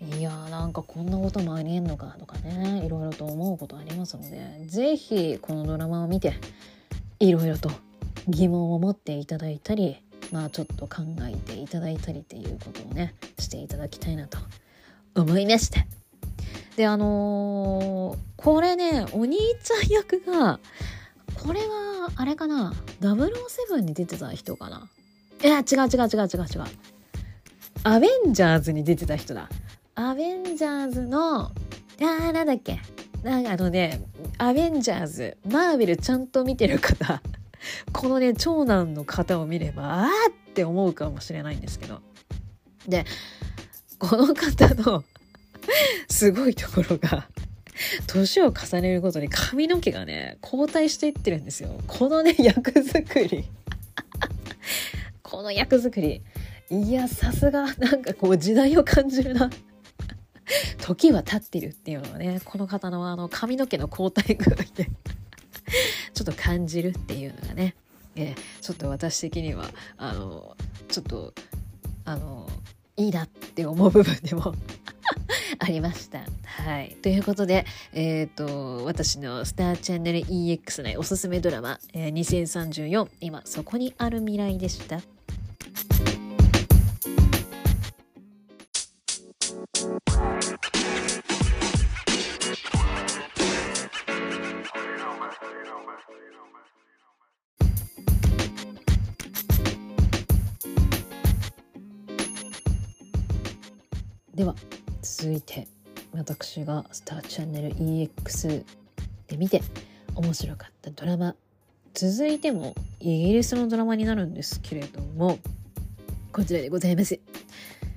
[0.00, 6.34] いやーなんかこんなこともありえんのかとかねいろいろと思うことありますので是非このドラマを見て
[7.20, 7.70] いろいろと
[8.28, 9.96] 疑問を持っていただいたり
[10.32, 14.38] まあちょっと考えていただいたりっていうことをねしていただきたいなと
[15.14, 15.84] 思いました。
[16.76, 20.58] であのー、これねお兄ちゃん役が
[21.34, 24.88] これはあれかな007に出てた人かな。
[25.42, 26.64] いや違う違う違う違う違う。
[27.84, 29.48] アベンジャーズに出てた人だ。
[29.94, 32.80] アベンジャーズのあーなんだっけ。
[33.22, 34.02] なんかあのね
[34.38, 37.20] アベンジャーズマーベルちゃんと見てる方。
[37.92, 42.00] このね長男の方を見ればあーって思うかもしれないんですけど。
[42.86, 43.04] で
[44.02, 45.04] この方の
[46.08, 47.28] すごいところが
[48.08, 51.70] 年を重ねるごとに髪の毛がね後退していってるんですよ。
[51.86, 53.44] このね役作り。
[55.22, 56.20] この役作り。
[56.68, 59.50] いやさすがなんかこう時代を感じるな。
[60.78, 64.90] 時は経ってるっていうのはねこの方のあの髪の毛の交代具合で
[66.12, 67.76] ちょっと感じるっていうのがね、
[68.16, 70.56] えー、ちょっと私的にはあの
[70.88, 71.32] ちょっと
[72.04, 72.48] あの
[72.96, 74.54] いいなって思う部分でも
[75.58, 76.20] ありました。
[76.44, 76.96] はい。
[77.02, 85.00] ということで、えっ、ー、と、私のスターチャンネル EX 内おすすめドラマ、えー、2034、今そこにある未来でした。
[104.34, 104.54] では
[105.02, 105.68] 続いて
[106.12, 108.64] 私がスターチャンネル EX
[109.28, 109.60] で見て
[110.14, 111.34] 面白かったドラマ
[111.92, 115.38] 続いてもイギリスのドラマになるんですけれども
[116.32, 117.20] こちらでございます。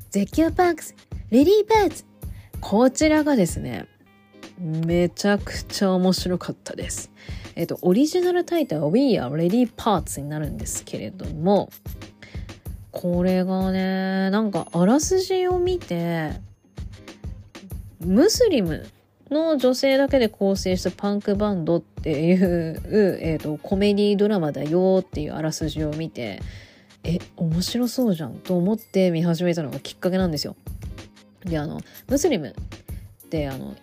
[0.10, 0.94] 絶叫パークス
[1.30, 2.06] レディーパーツ
[2.60, 3.88] こちらがですね
[4.60, 7.12] めちゃくちゃ面白かったです。
[7.56, 11.70] えっとオリジナルタイトルは We are Ready Parts になるんですけれども
[12.96, 16.32] これがねなんかあらすじを見て
[18.00, 18.88] ムスリム
[19.30, 22.82] の女性だけで構成したパンクバンドっていう、
[23.22, 26.42] えーと、コメディドラマだよっていうあらすじを見て
[27.04, 30.56] え面白そうじゃんと思って見始めたのがきっかけなんですよ。
[31.44, 32.56] であのムスリム
[33.26, 33.76] ってあの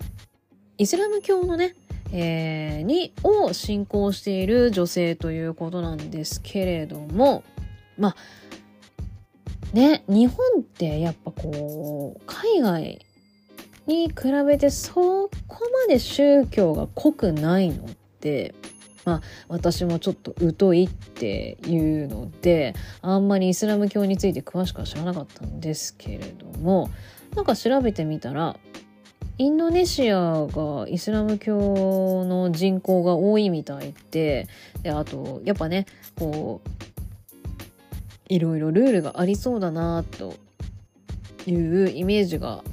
[0.79, 1.77] イスラム教のね、
[2.13, 7.45] えー、にを信仰している女性ということなんですけれども
[7.99, 8.17] まあ
[9.73, 13.07] ね日本ってやっぱこう海外
[13.87, 14.15] に比
[14.47, 15.31] べてそこ
[15.87, 17.89] まで宗教が濃くないのっ
[18.21, 18.55] て
[19.05, 26.91] まあ私もちょっと疎いっていうのであんまりイスラム教について詳しくは知らなかったんですけれども
[27.35, 28.57] なんか調べてみたら
[29.39, 34.47] インドネシアがイスラム教の人口が多いみたいで
[34.83, 36.92] であとやっぱねこう
[38.33, 40.37] いろいろルールがありそうだなと
[41.45, 42.65] いうイメージが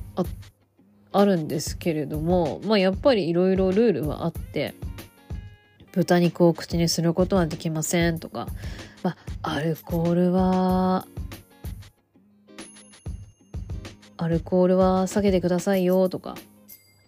[1.12, 4.74] あるんですけれどもまあやっぱりいろいろルールはあって
[5.92, 8.48] 豚肉を口にすることはできませんとか、
[9.04, 11.06] まあ、アルコールは
[14.16, 16.36] アルコールは避けてくださいよとか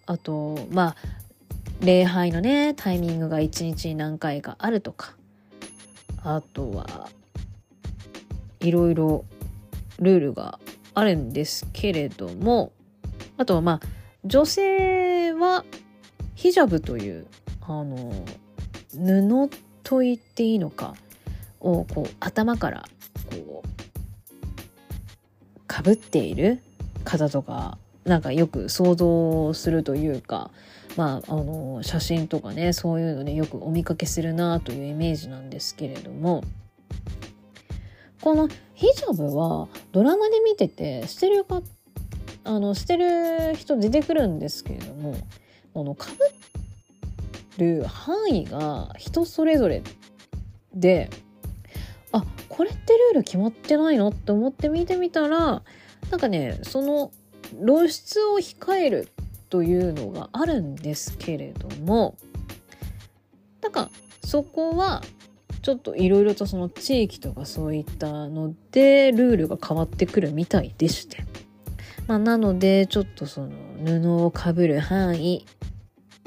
[0.04, 0.96] あとまあ
[1.80, 5.14] 礼拝のねタイミングが1日に何回かあるとか
[6.22, 7.08] あとは
[8.62, 9.24] いろいろ
[9.98, 10.58] ルールが
[10.94, 12.72] あるんですけれども
[13.36, 13.80] あとはまあ
[14.24, 15.64] 女性は
[16.34, 17.26] ヒジャブという
[17.62, 18.12] あの
[18.92, 19.50] 布
[19.82, 20.94] と言っていいのか
[21.60, 22.84] をこう頭から
[23.30, 23.68] こう
[25.66, 26.60] かぶっている
[27.04, 30.50] 方とかなんかよく想像するというか
[30.96, 36.44] まああの写真とかねそういうのでよくお見かけするなというイメージなんですけれども
[38.22, 41.60] このヒジャブはドラマで見ててしてるか
[42.44, 45.16] あのしてる人出てくるんですけれども
[45.74, 46.08] このか
[47.58, 49.82] ぶる範囲が人それぞれ
[50.72, 51.10] で
[52.12, 55.62] あこれってルール決まってないのって思って見てみたら
[56.10, 57.10] なんかねその
[57.64, 59.08] 露出を控える
[59.50, 62.16] というのがあるんですけれども
[63.62, 63.90] なんか
[64.24, 65.02] そこは
[65.62, 71.24] ちょっといろいろとその地域とかそういったのでルールが変わってくるみたいでして、
[72.08, 73.50] まあ、なのでちょっとその
[73.84, 75.46] 布をかぶる範囲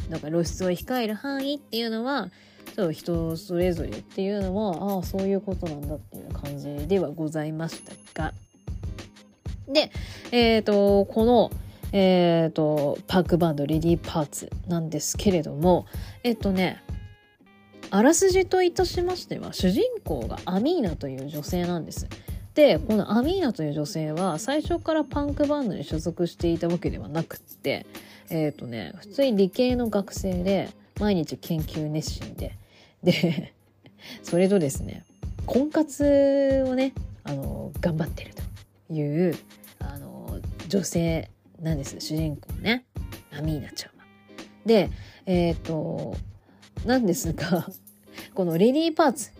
[0.10, 2.30] だから露出を控える範囲っていうのは
[2.76, 8.34] ちょっと人それぞれっていうのもああそういうことなんだっていう感じではございましたが。
[9.68, 9.92] で
[10.32, 11.52] えっ、ー、とこの
[11.92, 15.88] えっ、ー、とパークバンドレディーパーツなんですけれども
[16.24, 16.84] えっ、とね
[17.92, 22.08] あらすじといたしましては主人公がアミーナという女性なんです。
[22.56, 27.86] でこのアミーナという女性は最初からパンクバンドに所属していたわけではなくって
[28.30, 30.70] えっ、ー、とね普通に理系の学生で
[31.00, 32.58] 毎日研究熱心で
[33.04, 33.54] で
[34.24, 35.04] それとですね
[35.46, 36.94] 婚活をね
[37.26, 38.32] あの頑張ってる
[38.88, 39.36] という
[39.80, 41.30] あの女性
[41.62, 42.86] なんです主人公ね
[43.38, 44.06] アミーナちゃんは。
[44.66, 44.90] で
[45.26, 46.16] えっ、ー、と
[46.86, 47.68] なんですが
[48.34, 49.32] このレディーパーツ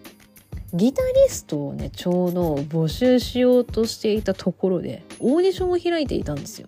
[0.74, 6.68] ギタリストをねちょうど募集しようとしていたところでオーディションを開いていたんですよ。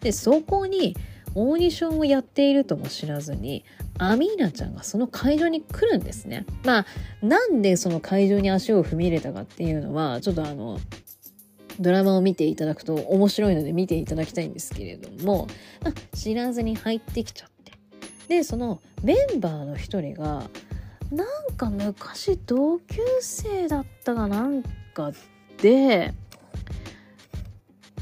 [0.00, 0.96] でそこに
[1.34, 3.64] オーディションをやっているとも知らずに
[3.98, 6.46] アミーナちゃんがその会場に来るんですね。
[6.64, 6.86] まあ
[7.22, 10.78] なんでその会場に足を踏み入れたかっていうのはちょっとあの
[11.80, 15.48] ドラマを見ていただくと面白いので見ていただきたいんですけれども、
[16.14, 17.53] 知らずに入ってきちゃって
[18.28, 20.48] でそのメンバーの一人が
[21.10, 24.62] なんか昔同級生だったかなん
[24.94, 25.12] か
[25.60, 26.12] で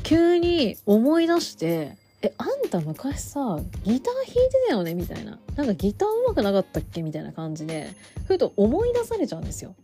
[0.02, 5.38] 急に思い出して「えあんた昔さギター弾いてたよね」みたいな。
[5.56, 7.02] なんかギター上手くなかったっけ？
[7.02, 7.90] みたいな感じで
[8.26, 9.74] ふと思い出されちゃうんですよ。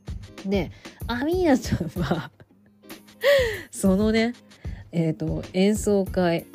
[0.47, 0.71] で
[1.07, 2.31] アミーナちゃんは
[3.71, 4.35] そのね
[4.93, 6.47] えっ、ー、と演奏会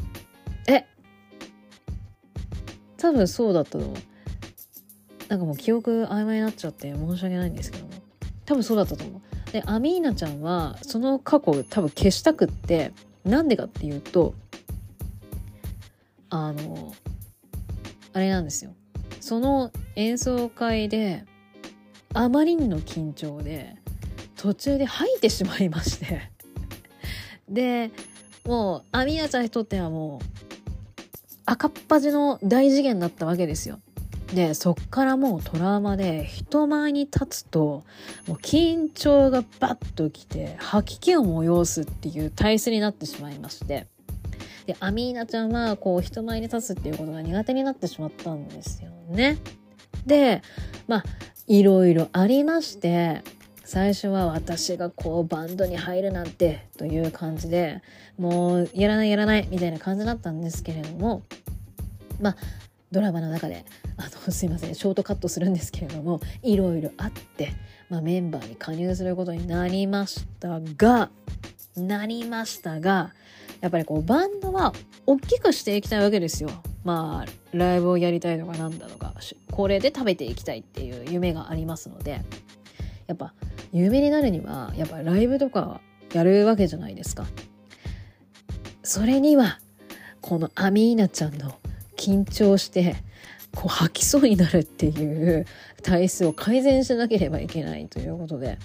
[3.04, 3.94] 多分そうだったと思う。
[5.28, 7.92] なんかもう記憶曖昧になっちゃって申し訳ないんですけども
[8.46, 9.52] 多分そうだったと思う。
[9.52, 12.94] でアミーナちゃんはその過去を多分消したくって
[13.26, 14.36] なんでかっていうと
[16.30, 16.94] あの
[18.14, 18.74] あれなんですよ
[19.20, 21.26] その演奏会で
[22.14, 23.76] あまりにの緊張で
[24.38, 26.32] 途中で吐いてしまいまして
[27.50, 27.92] で
[28.46, 30.53] もうアミーナちゃんにとってはもう
[31.46, 33.80] 赤っ端の大次元だったわけですよ。
[34.34, 37.84] でそっからもうトラウマで人前に立つと
[38.28, 43.86] もう緊張がバッときて吐き気を催すっていう体質になってしまいまして
[44.66, 49.38] でアミーナちゃんはこう人前に立つっていうことが苦手になってしまったんですよね。
[50.08, 50.42] で
[50.88, 51.04] まあ
[51.48, 53.22] いろいろありまして
[53.64, 57.82] 最初は私がこうバンドに入るなんてという感じで
[58.18, 61.24] もうやらないやらないみたいな感じだったんですけれども
[62.20, 62.36] まあ
[62.92, 63.66] ドラマの中で
[63.98, 67.54] あのすいませんショートカットするんですけれどもいろいろあって、
[67.90, 71.10] まあ、メンバーに加入することになりましたが
[71.76, 73.14] なりましたが
[73.62, 74.74] やっぱりこうバンドは
[75.06, 76.50] 大きくしていきたいわけですよ。
[76.84, 79.14] まあライブをやりたいとかなんだとか
[79.52, 82.22] これで食べていきたいっていう夢がありますので
[83.08, 83.34] やっぱ
[83.72, 85.82] 有名になるにはやっぱライブとか
[86.14, 87.26] やるわけじゃないですか。
[88.84, 89.60] それには
[90.22, 91.56] このアミーナちゃんの
[91.96, 92.96] 緊張して
[93.56, 95.46] こう吐きそうになるっていう
[95.82, 98.58] 体質を改善しなければいけないということで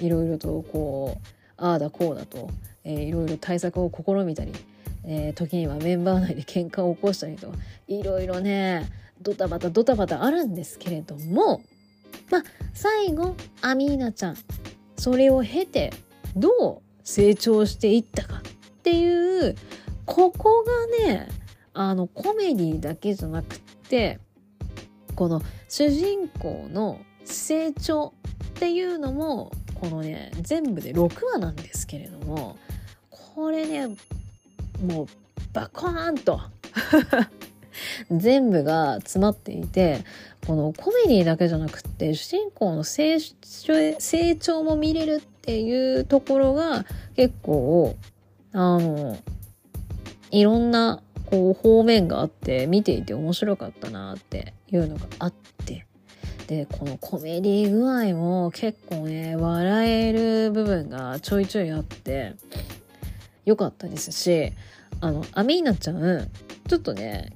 [0.00, 2.50] いろいろとこうああだこうだと、
[2.84, 4.52] えー、いろいろ対策を試みたり、
[5.04, 7.52] えー、時にはメンバー内で喧嘩を起こしたりと
[7.88, 8.90] いろいろね
[9.22, 11.62] ドタバタドタバタあるんですけれども
[12.30, 12.42] まあ
[12.74, 14.36] 最後アミーナちゃん
[14.96, 15.92] それを経て
[16.36, 18.40] どう成長していったかっ
[18.82, 19.54] ていう
[20.04, 20.64] ここ
[21.00, 21.28] がね
[21.74, 23.58] あのコメディだけじゃなくっ
[23.88, 24.18] て
[25.14, 28.14] この主人公の成長
[28.48, 32.56] っていうのもこのね全部で6話なんですけれども
[33.10, 33.96] これね
[34.84, 35.06] もう
[35.52, 36.40] バコーンと。
[38.10, 40.04] 全部が詰まっていて
[40.46, 43.20] このコメディだけじゃなくって主人公の成
[44.38, 46.84] 長も見れるっていうところが
[47.14, 47.96] 結構
[48.52, 49.18] あの
[50.30, 55.46] いろんなこう方面があって見ていて面白かったなっていうのがあって。
[56.46, 62.34] でこのコメディ具合も結構ね笑える部分がちょいちょいあって
[63.44, 64.52] 良かったですし
[65.00, 66.30] あのアミーナちゃん
[66.68, 67.32] ちょっとね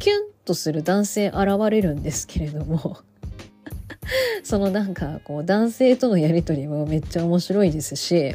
[0.00, 1.36] キュンとする男性現
[1.70, 2.98] れるんですけれども
[4.42, 8.34] そのなんかこう男性とのやり取りもめっちゃ面白いですし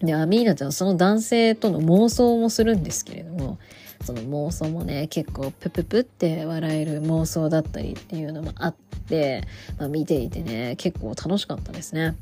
[0.00, 3.58] で、アミーナちゃんその男性との妄想もするんですけれども、
[4.04, 8.74] その妄想もね、結構プププって笑える妄想だったりっていうのもあっ
[9.08, 9.42] て、
[9.78, 12.14] まあ、見ていてね、結構楽しかったですね。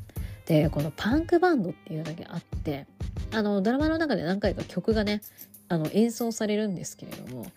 [0.45, 2.87] で、このパンクバンドっていうだけあって、
[3.33, 5.21] あの、ドラマの中で何回か曲がね、
[5.67, 7.47] あの、演奏されるんですけれども、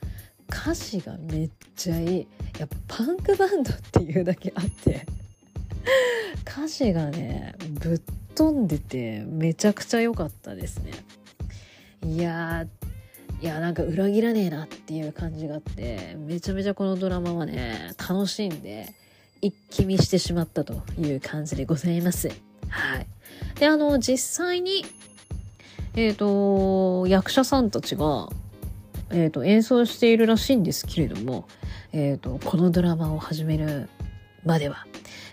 [0.51, 2.27] 歌詞がめっちゃいい。
[2.59, 5.07] やっぱパンクバンドっていうだけあって。
[6.47, 8.01] 歌詞がねぶっ
[8.35, 10.93] 飛んでてめちゃくちゃ良かったですね。
[12.05, 12.66] いや
[13.41, 18.95] いやなんか裏切らねえなっていう感じがあってめちゃめちゃこのドラマはね楽しんで
[19.41, 22.29] 一気見してしまったという感じでございます。
[22.69, 23.07] はい。
[23.59, 24.85] であの実際に
[25.95, 28.29] えっ、ー、と役者さんたちが
[29.10, 31.47] えーと、演奏しているらしいんですけれども、
[31.93, 33.89] えーと、このドラマを始める
[34.44, 34.86] までは、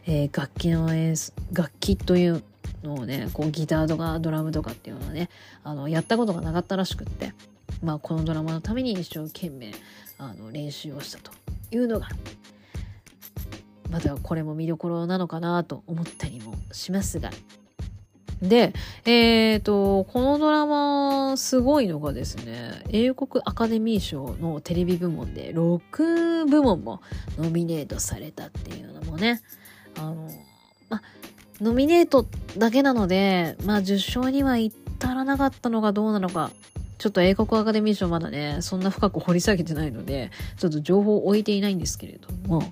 [0.06, 2.44] えー、楽器の演奏楽器という
[2.84, 5.30] のをねこうギターとかドラムとかっていうのはね
[5.64, 7.34] あのやったことがなかったらしくって、
[7.84, 9.74] まあ、このドラマのために一生懸命
[10.18, 11.32] あの練習をしたと
[11.72, 12.08] いうのが
[13.90, 17.30] またこれも見どころなのかなと思ったりもしますが
[18.42, 18.74] で、
[19.06, 27.02] えっ、ー、と、このドラマ、すごいのがですね、英国アカデミー賞のテレビ部門で6部門も
[27.38, 29.42] ノミネートされたっていうのもね、
[29.98, 30.30] あの、
[30.90, 31.02] ま、
[31.62, 32.26] ノミネート
[32.58, 36.52] だけなので、まあ、受賞には至らなかったのがどうなのか、
[36.98, 42.64] ちょっと英国アカデミー賞まだね、そんな深く掘り下げてないので、ちょっと情報を置いていないんですけれども、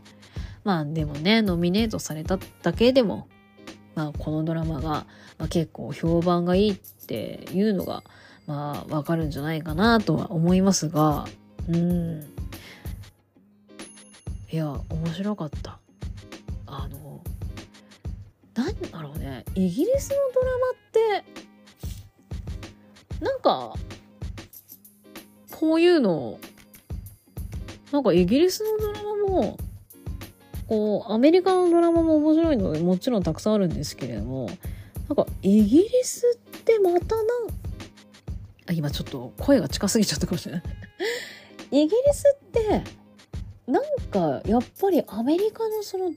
[0.63, 3.27] まあでもね、ノミネートされただけでも、
[3.95, 5.05] まあ、このドラマが、
[5.37, 8.03] まあ、結構評判がいいっていうのが、
[8.47, 11.25] まあ、わかるんじゃないかなとは思いますが、
[11.69, 12.21] うん。
[14.51, 15.79] いや、面白かった。
[16.65, 17.21] あの、
[18.55, 21.23] なんだろうね、イギリスのドラマって、
[23.23, 23.73] なんか、
[25.51, 26.39] こういうの、
[27.91, 29.57] なんかイギリスのドラマも、
[30.73, 34.49] こうアメリカのドラマも面白いのでもちろんたくさんあるんですけれども
[35.07, 37.25] なんかイギリスってまたなん
[38.69, 40.63] あ今ちょっと声が近すぎちゃったかもしれない。
[41.69, 42.83] イギリスって
[43.67, 46.11] なんかやっぱりアメリカのその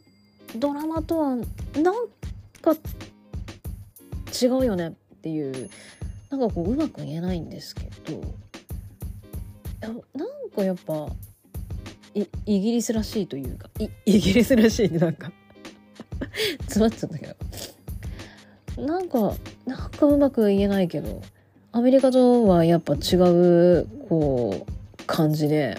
[0.56, 1.44] ドラマとはなん
[2.62, 2.72] か
[4.42, 5.68] 違うよねっていう
[6.30, 8.22] なんかこううまく言えないんですけど
[9.82, 11.10] なんかやっぱ
[12.46, 13.68] イギリスらしいというか
[14.06, 15.32] イギリスらしいってなんか。
[16.62, 17.26] 詰まっちゃったけ
[18.76, 18.82] ど。
[18.86, 19.34] なんか
[19.66, 21.22] なんかうまく言えないけど
[21.72, 25.78] アメリカとはやっぱ違うこう感じで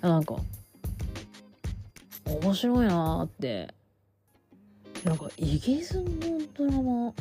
[0.00, 0.36] なんか
[2.24, 3.74] 面白いなーって。
[5.04, 6.04] なんかイギリスの
[6.54, 7.12] ドラマやっ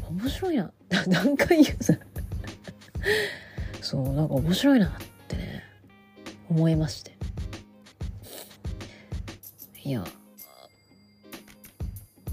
[0.00, 0.70] ぱ面白いな。
[1.08, 1.94] 何回言うさ。
[3.80, 4.90] そうなんか面白いなっ
[5.26, 5.64] てね。
[6.52, 7.16] 思いまして。
[9.84, 10.04] いや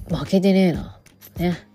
[0.09, 0.99] 負けてねえな。
[1.37, 1.57] ね。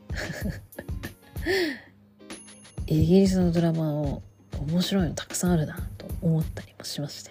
[2.87, 4.23] イギリスのドラマを
[4.69, 7.31] 面白いのたくさんあるなと思ったりもしまして、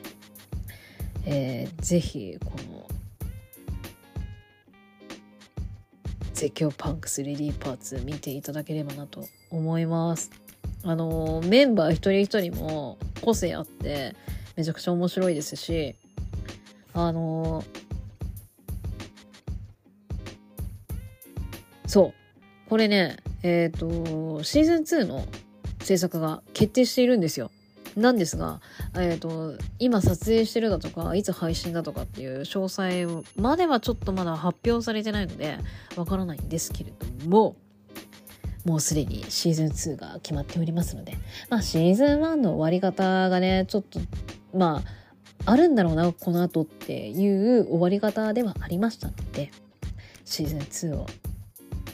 [1.25, 2.87] えー、ぜひこの
[6.33, 10.31] 絶叫パンクスレディーパーツ見ていただければなと思います。
[10.83, 14.15] あのメンバー一人一人も個性あって
[14.55, 15.95] めちゃくちゃ面白いですし
[16.93, 17.63] あの
[21.87, 22.13] そ
[22.67, 25.25] うこれねえっ、ー、とシーズン2の
[25.81, 27.51] 制作が決定しているんですよ。
[27.95, 28.59] なんですが、
[28.95, 35.57] えっ、ー、と、今撮影してるだとか、いつ配信だとかっていう詳細まではちょっとまだ発表されてないので、
[35.95, 37.55] わからないんですけれども、
[38.65, 41.17] もうすでにシーズン2が決まっておりますので、
[41.49, 43.99] まあシーズン1の終わり方がね、ちょっと
[44.53, 44.81] ま
[45.45, 49.51] ああるんだろうなこの後っていう終わり方ではありましたので
[50.25, 50.59] シーズン
[50.93, 51.05] 2を、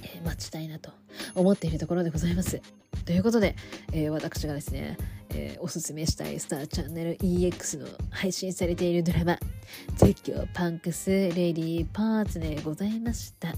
[0.03, 0.91] えー、待ちたいなと
[1.35, 2.61] 思っているところでございます。
[3.05, 3.55] ということで、
[3.91, 4.97] えー、私がですね、
[5.31, 9.39] えー、おすすめしたいスターチャンネル EX の配信されているドラマ
[9.97, 13.55] 「絶叫パンクスレディーパーツ」でございました。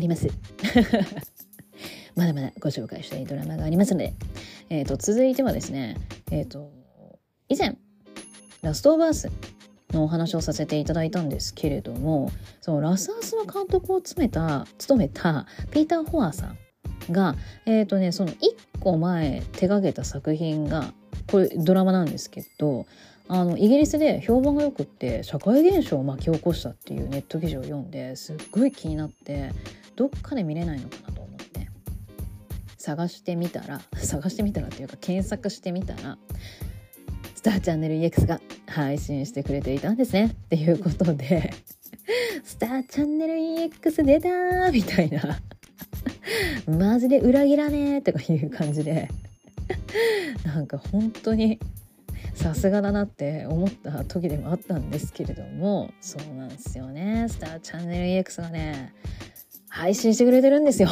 [0.00, 0.28] あります。
[2.16, 4.14] まだまだご紹介したいドラマがありますので、
[4.70, 5.96] えーと、続いてはですね、
[6.30, 6.72] えーと、
[7.48, 7.76] 以前
[8.62, 9.30] ラストオブアース
[9.92, 17.36] のお話をさせていただいたんですけれどもそうラスアースの監督を務めた務めたピーター・ホアーさんが、
[17.66, 18.36] えーとね、その1
[18.80, 20.94] 個前手がけた作品が
[21.30, 22.86] これドラマなんですけど
[23.32, 29.52] あのイギリスで評判がよくって社会現象を巻き起こしたっていうネット記事を読んですっごい気になって
[29.94, 31.68] どっかで見れないのかなと思って。
[32.76, 36.18] 探してみたら探してみたらっていうか検索してみたら
[37.36, 41.52] スターチャンネル EX が配信してくれていたんですねっていうことで
[42.42, 45.40] スターチャンネル EX 出たーみたいな。
[46.66, 49.08] マジで裏切らねーとかいう感じで。
[50.44, 51.60] なんか本当に
[52.40, 58.94] さすがだなって思った時でもあったんですけれどもそうなんですよねスターチャンネル EX がね
[59.68, 60.88] 配信してくれてるんですよ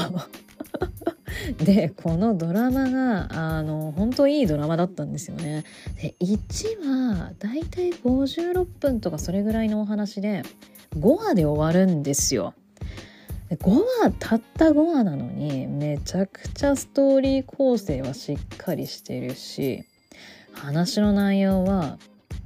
[1.64, 5.64] でこのドラマがあの本当いいドラマだったんですよね。
[6.00, 10.42] で1話だいたい56分とかそれぐらいのお話で
[10.98, 12.54] 5話で終わるんですよ。
[13.50, 13.70] 5
[14.02, 19.84] 話たった5話なのにめちゃくちゃストーリー構成はしっかりしてるし
[20.58, 21.98] 話の内容は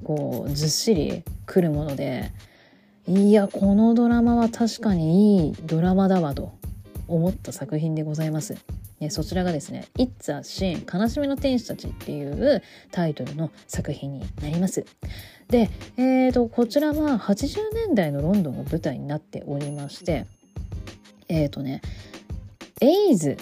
[0.05, 2.31] こうずっしりくるもので
[3.07, 6.53] いやこのドラマは確かにいいドラマだわと
[7.09, 8.57] 思った作品でございます。
[9.11, 12.63] そちらがですね「It's a Sin 悲しみの天使たち」っていう
[12.93, 14.85] タイトルの作品になります。
[15.49, 20.27] で、えーと、こちらは80年代のロンドンが舞台になっておりまして
[21.29, 21.83] えっ、ー、とね
[22.81, 23.37] エイズ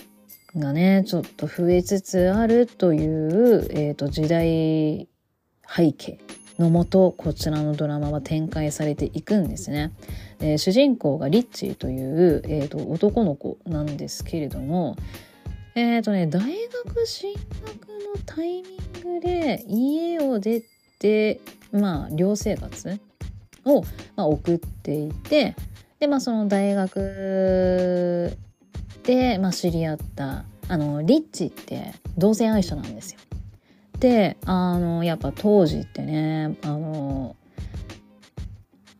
[0.56, 5.08] がねちょっと増えつつあるという、えーと、時代
[5.68, 6.18] 背景
[6.58, 9.92] のもとこちらのドラマは展開されていくんですね。
[10.40, 14.96] えー、主人公がリッチーという、えーと、男の子なんですけれども
[15.74, 16.42] えっ、ー、とね大
[16.84, 18.68] 学進学のタイミ
[19.00, 20.62] ングで家を出
[20.98, 21.40] て
[21.72, 23.00] まあ寮生活
[23.64, 23.82] を、
[24.16, 25.54] まあ、送っていて
[25.98, 28.36] でまあその大学
[29.04, 33.20] で、まあ、知り合ったあのリッチって同性愛者なんですよ。
[33.98, 37.36] であのやっぱ当時ってねあの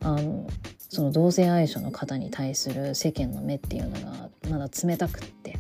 [0.03, 0.47] あの
[0.91, 5.59] その同性愛者の方に対する世間の目っていうのがまだ冷たくって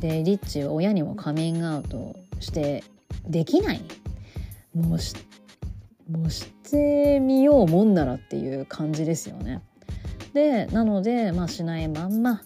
[0.00, 2.84] でリッチは親にもカミングアウトして
[3.26, 3.82] できない
[4.74, 5.14] もうし
[6.10, 9.62] もうしてみようもんならっていう感じですよね。
[10.34, 12.42] でなので、まあ、しないまんま、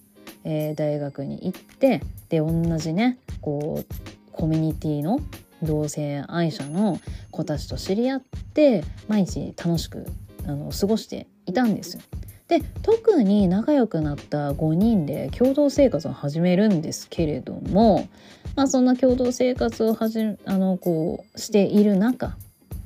[0.47, 5.19] えー、大学に行ってで同じねこうコミュニティの
[5.63, 7.01] 同性愛者の
[7.33, 8.23] 子たちと知り合っ
[8.55, 10.07] て毎日楽しく
[10.47, 12.03] あの過ごしていたんですよ。
[12.47, 18.09] で特に仲良くなった5人で共同生活を始めるんですけれども、
[18.55, 22.37] まあ、そんな共同生活をはじあのこうしている中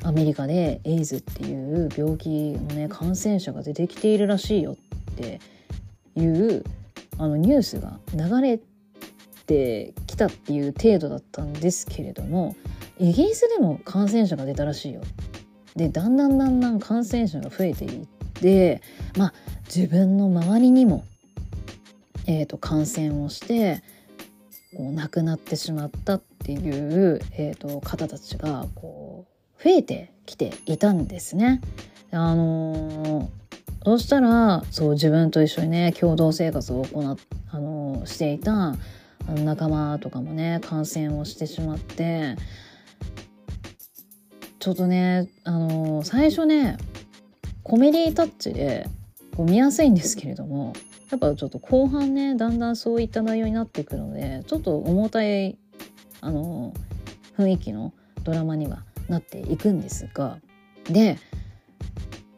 [0.02, 4.78] アメリカでエイズっていう病気のね感染者が出てきているらしいよ
[5.10, 5.40] って
[6.16, 6.64] いう
[7.20, 8.58] あのニュースが流れ
[9.46, 12.56] てきたっていう程度だったんですけれども
[12.98, 15.02] イギリスでも感染者が出たらしいよ。
[15.76, 18.80] でだんだんだんだん感染者が増えていって
[19.18, 19.34] まあ
[19.66, 21.04] 自分の周りにも、
[22.26, 23.82] えーと、感染をして
[24.74, 29.26] こう亡くなってしまったっていう、えーと方たちがこ
[29.60, 31.60] う増えてきていたんですね。
[32.12, 33.40] あのー
[33.84, 37.16] そしたらそう自分と一緒にね共同生活を行
[37.50, 38.76] あのしていた
[39.26, 42.36] 仲間とかもね感染をしてしまって
[44.58, 46.76] ちょっとねあの最初ね
[47.62, 48.86] コメディタッチで
[49.34, 50.74] こう見やすいんですけれども
[51.10, 55.58] やっぱちょっと後半ねだんだんそういった内容になっていくのでちょっと重たい
[56.20, 56.74] あの
[57.38, 60.38] 雰囲気のドラマにはなっていくんですが
[60.84, 61.18] で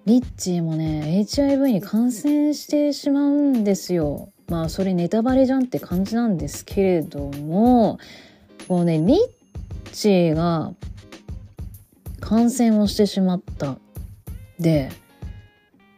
[0.04, 4.30] リッチーもね HIV に感染してしまうんですよ。
[4.48, 7.98] まあそれネタバレじゃんって感じなんですけれども
[8.68, 9.18] こうねリッ
[9.92, 10.72] チーが
[12.20, 13.78] 感染をしてしまった
[14.58, 14.90] で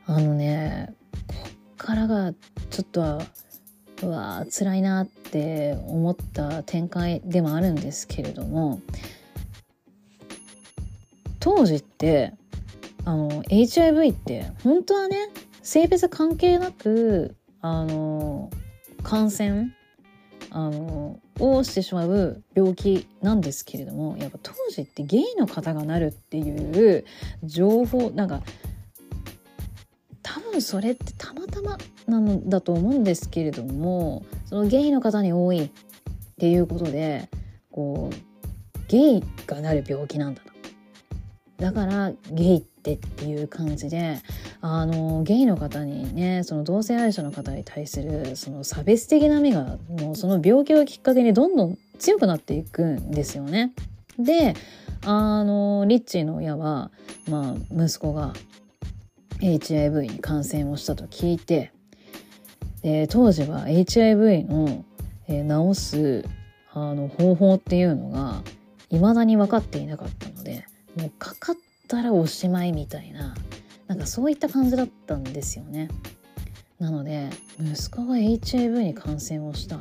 [0.06, 0.94] あのね
[1.26, 1.34] こ
[1.72, 2.32] っからが
[2.70, 3.22] ちょっとは
[4.02, 8.80] うわ辛いなって思った展開でもあるんですけれども
[11.40, 12.34] 当時って
[13.04, 15.28] あの HIV って本当はね
[15.62, 18.50] 性別関係なくあの
[19.02, 19.72] 感染
[20.50, 27.04] あのをしてしまう病気なんですけれどもやっぱ当時ってゲイの方がなるっていう
[27.42, 28.42] 情報なんか
[30.22, 35.70] 多分それってたまたまなのだと思うんですけれどもそのゲイの方に多いっ
[36.38, 37.28] ていうことで
[37.70, 40.52] こうゲイがなる病気なんだと。
[41.58, 44.20] だからゲイってっていう感じで
[44.60, 53.72] あのゲイの方にねその同性愛者の方に対するその差別的な目がもうその病気をきっかけにどんどん強くなっていくんですよね。
[54.18, 54.54] で
[55.06, 56.90] あのリッチーの親は、
[57.28, 58.32] まあ、息子が
[59.40, 61.72] HIV に感染をしたと聞いて
[62.82, 64.84] で当時は HIV の、
[65.28, 66.24] えー、治す
[66.72, 68.42] あの方法っていうのが
[68.90, 70.66] 未だに分かっていなかったので
[70.96, 71.56] もうかかっ
[71.88, 73.34] たらおしまいみたいな
[73.86, 75.88] なんかそういった感じだったんですよね。
[76.78, 77.30] なので
[77.60, 79.78] 息子が HIV に感染をした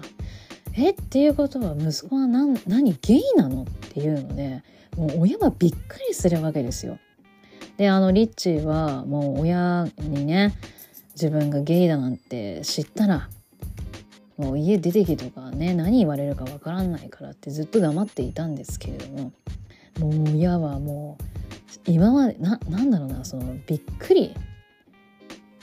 [0.76, 0.92] え？
[0.92, 2.94] っていうことは息子は何何？
[3.02, 3.64] ゲイなの？
[3.64, 4.64] っていうので
[4.96, 7.00] もう親はびっくりするわけですよ。
[7.78, 10.54] であのリッチーはもう親にね
[11.14, 13.30] 自分がゲイだなんて知ったら
[14.38, 19.32] もう家出てけとかね何言われるかわからないからってずっと黙っていたんですけれども
[20.00, 21.53] もう親はもう
[21.86, 24.36] 今までななんだろうなそのびっくり。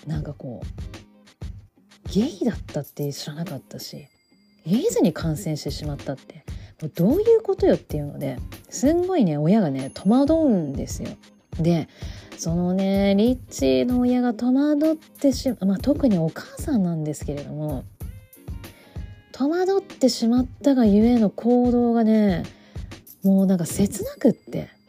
[0.07, 4.09] なんかこうゲイだったって知らなかったしエ
[4.65, 6.45] イズに感染してしまったって。
[6.81, 8.39] もうどういうことよっていうので
[8.71, 11.11] すんごいね親がね戸惑うんですよ。
[11.59, 11.89] で
[12.39, 17.85] そのねリッチーの親が戸惑ってしま、まあ、特にお母さんなんですけれども
[19.33, 22.45] 戸惑ってしまったがゆえの行動がね
[23.23, 24.80] もうなんか切なくって。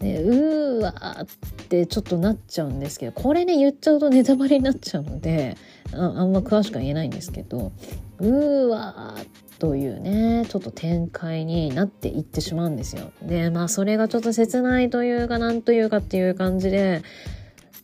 [0.00, 1.26] でうーわーっ
[1.68, 5.56] てちょっとなっちゃうんですけどこれね言っちゃうとネタバレになっちゃうので
[5.92, 7.70] あんま詳しくは言えないんですけど
[8.18, 13.12] うーわーというねちょっと展開になっていってしまうんですよ。
[13.22, 17.02] でまあそれがちょっと切ないというかなんというかっていう感じで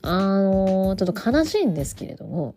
[0.01, 2.55] あのー、ちょっと悲しいんですけれども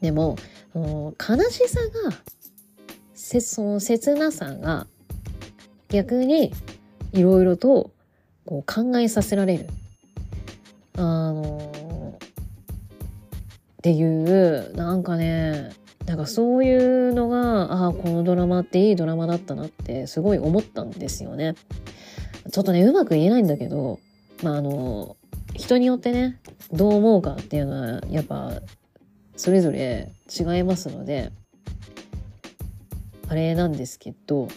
[0.00, 0.36] でも
[0.74, 2.12] 悲しさが
[3.40, 4.86] その切なさが
[5.88, 6.52] 逆に
[7.12, 7.90] いろいろと
[8.46, 9.68] こう考えさせられる。
[10.96, 11.74] あのー
[12.14, 15.70] っていうなんかね
[16.06, 21.54] なんかそういうのがああこのドラマっていいドラマだったなってすごい思ったんですよね。
[22.50, 24.00] ちょっとねうまく言えないんだけど
[24.42, 25.16] まああの
[25.54, 26.40] 人によってね
[26.72, 28.52] どう思うかっていうのはやっぱ
[29.36, 31.30] それぞれ違いますので
[33.28, 34.48] あれなんですけど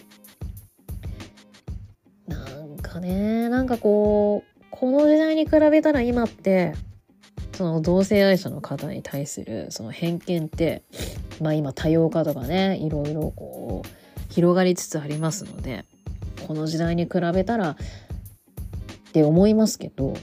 [2.78, 3.48] かね。
[3.48, 6.74] なんかこうこの時代に比べたら今って
[7.52, 10.82] その同性愛者の方に対するその偏見って
[11.40, 15.84] まあ今多様化とかねいろいろこう広がりつつありますので
[16.46, 17.76] この時代に比べたらっ
[19.12, 20.14] て思いますけど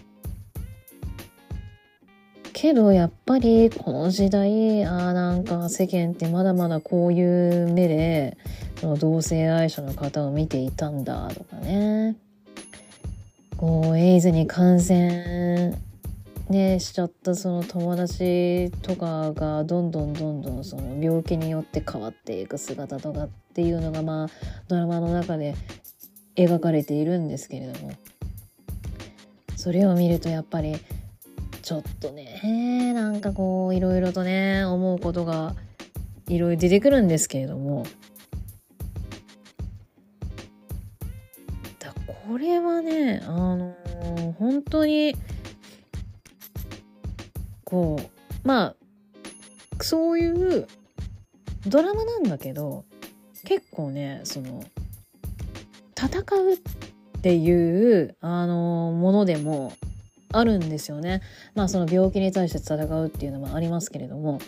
[2.53, 8.37] けどやっぱりこの時代あなんか世間ってまだまだこういう目で
[8.79, 12.15] その同性愛者の方を見ていたんだとかね。
[13.57, 15.77] こうエイズに感染
[16.49, 24.27] ねしちゃったその友達とかがどんどんどんどんその病気によって変わっていく姿とかっていうのがまあ
[24.67, 25.55] ドラマの中で
[26.35, 27.93] 描かれているんですけれども。
[29.65, 30.75] それを見るとやっぱり
[31.63, 35.55] ちょっとねなんかこういろいろとね思うことが
[36.27, 37.83] いろいろ出てくるんですけれども。
[42.27, 45.15] これはねあのー、本当に
[47.63, 48.75] こうまあ
[49.83, 50.67] そういう
[51.67, 52.85] ドラマなんだけど
[53.43, 54.63] 結構ねその
[55.95, 56.57] 戦うっ
[57.21, 59.73] ていうあのー、ものでも
[60.31, 61.21] あるんですよね。
[61.53, 64.39] まあその病気に対して戦うっていうのもありますけれども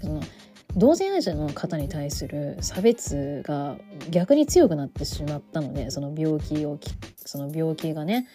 [0.00, 0.20] その
[0.76, 3.76] 同性愛者の方に対する差別が
[4.10, 6.78] 逆に強くなってしまったのでその病気を
[7.16, 8.28] その病気がね、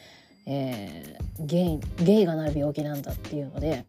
[0.45, 3.85] えー、ゲイゲイがなる病気なんだっていうので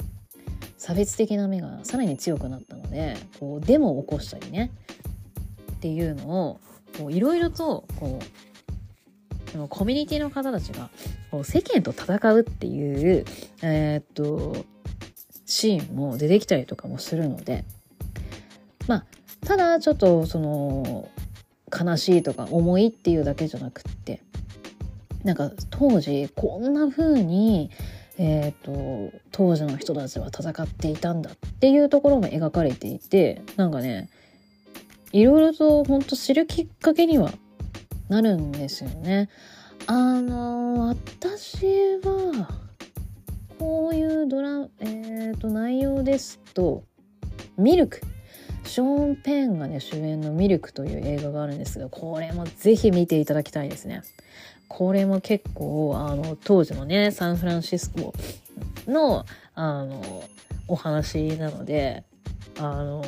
[0.79, 4.71] 差別的な目がさらに強くなったのでこうデモを起こしたりね
[5.73, 6.61] っていうの
[7.01, 10.91] をいろいろとこうコミュニティの方たちが
[11.31, 13.25] こう世間と戦うっていう、
[13.63, 14.65] えー、っと
[15.47, 17.65] シーンも出てきたりとかもするので
[18.87, 19.05] まあ
[19.47, 21.09] ただちょっとその
[21.73, 24.23] 悲しいとか重いっていうだけじゃなくって
[25.25, 27.71] なんか当時こんな風に
[28.19, 34.09] えーと、当時の人たちは戦っていたんだっていうところも描かれていてなんかね
[35.13, 37.31] いろいろと本当知るきっかけには
[38.09, 39.29] なるんですよね。
[39.87, 41.67] あの私
[42.03, 42.49] は
[43.59, 46.85] こういうドラ、えーと内容ですと
[47.57, 48.01] 「ミルク」
[48.67, 54.03] ショーン・ペンがね主演の「ミルク」という映画があるんですがこれもぜひ見ていただきたいですね。
[54.69, 58.13] これも結構あの当時のねサンフランシスコ
[58.87, 59.25] の
[59.55, 60.25] あの
[60.69, 62.03] お話なので
[62.59, 63.03] あの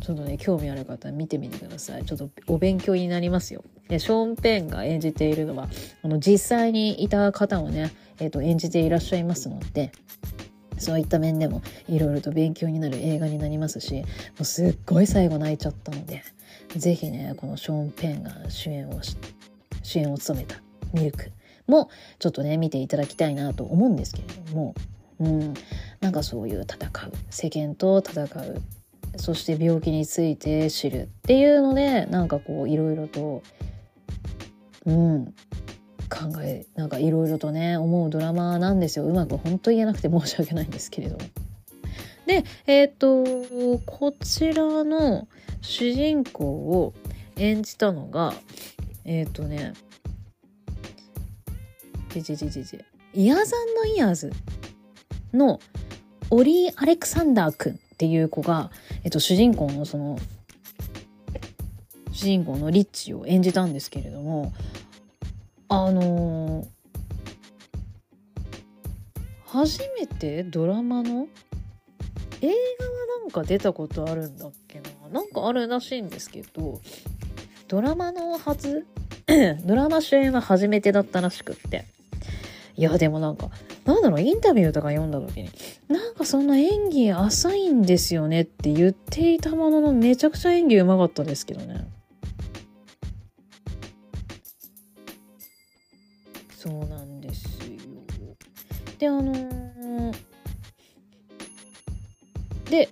[0.00, 5.68] ちょっとね興味ある方見てみてくださいちょっとお勉強になりますよでショーン・ペンが演じているのは
[6.02, 9.90] あの実際にいた方をね、えーと演じていらっしゃいますので
[10.80, 14.04] そういった面でもいろいろと勉強になる映画になりますしも
[14.40, 16.22] うすっごい最後泣いちゃったので
[16.76, 19.16] 是非ねこのショーン・ペンが主演をし
[19.82, 20.56] 主演を務めた
[20.92, 21.30] 「ミルク」
[21.66, 21.88] も
[22.18, 24.74] ちょっとね見ていただきたいなと思うんですけれども、
[25.20, 25.54] うん、
[26.00, 28.62] なんかそういう戦う世間と戦う
[29.16, 33.42] そして病気について知るっていうのでなんかこういろいろと
[34.86, 35.34] うん
[36.10, 41.20] 考えなんかいろいろとね思うドラマなんですようまく本当言えなくて申し訳ないんですけれども。
[42.26, 43.24] でえっ、と
[43.86, 45.26] こちらの
[45.62, 46.94] 主人公を
[47.36, 48.34] 演じたのが
[49.04, 49.72] えっ、とね
[52.10, 52.78] じじじじじ
[53.14, 54.32] イヤザンのイヤーズ
[55.32, 55.60] の
[56.30, 58.70] オリー・アレクサンダー君っていう子が、
[59.04, 60.18] えっと、主人公のその
[62.12, 64.52] 主人公のリッチを演じたんですけれども
[65.72, 66.66] あのー、
[69.46, 71.28] 初めてドラマの
[72.42, 74.90] 映画はなんか出たことあるんだっけな。
[75.12, 76.80] なんかあるらしいんですけど
[77.68, 78.84] ドラマのはず
[79.64, 81.84] ドラマ主演は初めてだったらしくって。
[82.76, 83.50] いやでもなんか
[83.84, 85.50] なんだろうインタビューとか読んだ時に
[85.88, 91.86] なんかそんな演技浅いんですよねって言っていたもののめちゃくちゃ演技うまかったですけどね。
[99.00, 100.14] であのー、
[102.68, 102.90] で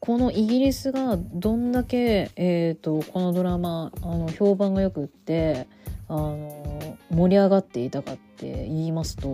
[0.00, 5.66] このイギリスがどんだけ、えーと、このドラマあの評判がよくって
[6.08, 9.32] あの盛り上がっていたかって言いますと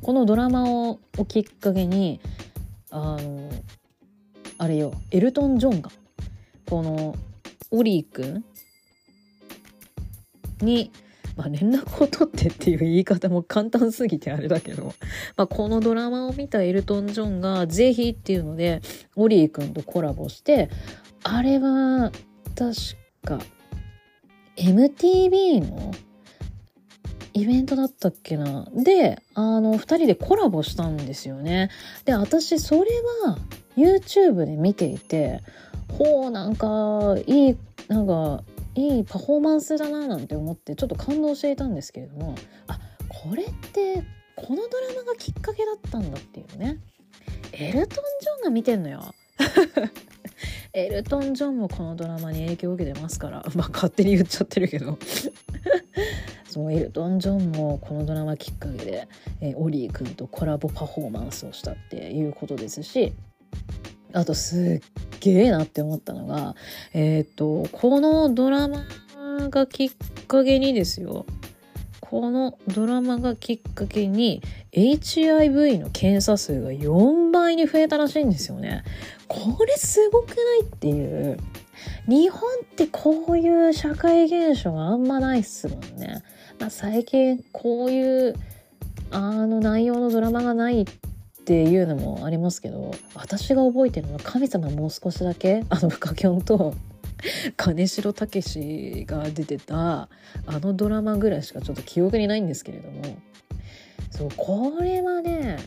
[0.00, 2.20] このドラマををきっかけに
[2.90, 3.50] あの
[4.56, 5.90] あれよエルトン・ジョンが
[6.68, 7.14] この
[7.70, 8.44] オリー君
[10.62, 10.90] に、
[11.40, 14.92] まあ、連絡を取ってっていう言い方も簡単すぎてあれだけど、
[15.38, 18.82] まあ、このドラマを見たエルトン・ジョンが是非っていうので
[19.16, 20.68] オリー君とコラボして
[21.22, 22.12] あれは
[22.54, 22.74] 確
[23.24, 23.38] か
[24.56, 25.94] MTV の
[27.32, 28.68] イベントだったっけな。
[28.74, 31.70] であの2人でコラボしたんですよね。
[32.04, 32.90] で私それ
[33.24, 33.38] は
[33.78, 35.40] YouTube で見ていて
[35.96, 37.56] ほうなんかいい
[37.88, 38.42] なんか
[38.74, 42.34] いいパフォーマンスだななんて思ってちょっと感動していたんですけれども
[42.68, 42.78] あ
[43.08, 44.04] これって
[44.36, 46.78] このドラマがきっかけだったんだっていうね。
[47.52, 49.14] エルトン・ジョンが見てんのよ。
[50.72, 53.44] エルトン・ジョンもこのドラマに影響を受けてますから。
[53.54, 54.98] まあ勝手に言っちゃってるけど。
[56.48, 59.08] そうエルトン・ジョンもこのドラマきっかけで、
[59.40, 63.12] えー、オリー君とコラボパフォーマンスをしたっていうことですし
[64.12, 66.54] あとすっげえなって思ったのが
[66.92, 68.84] えっ、ー、とこのドラマ
[69.50, 69.90] がきっ
[70.26, 71.26] かけにですよ
[72.10, 74.42] このドラマがきっかけに
[74.72, 78.82] HIV の検査数が4倍に増えたらしいんですよね。
[79.28, 81.38] これすごくないっていう。
[82.08, 86.22] 日本ってこういう社会現象があんまないっすもんね。
[86.58, 88.34] まあ、最近こういう
[89.12, 90.84] あの内容のドラマがないっ
[91.50, 96.74] ていうのもありますけど私が覚えてるのは神様もう少しだけ あのフカキョンと
[97.56, 100.08] 金城武が出てた
[100.46, 103.02] あのドラマぐらいしかちょっと記憶にないんですけれども
[104.12, 105.58] そうこれはね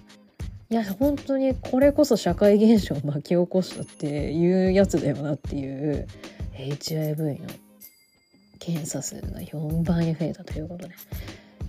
[0.69, 6.07] いや本当にこれこそ社会現象を巻き起こしたっていうやつだよなっていう
[6.57, 7.47] HIV の
[8.59, 10.95] 検査数が4倍に増えたということで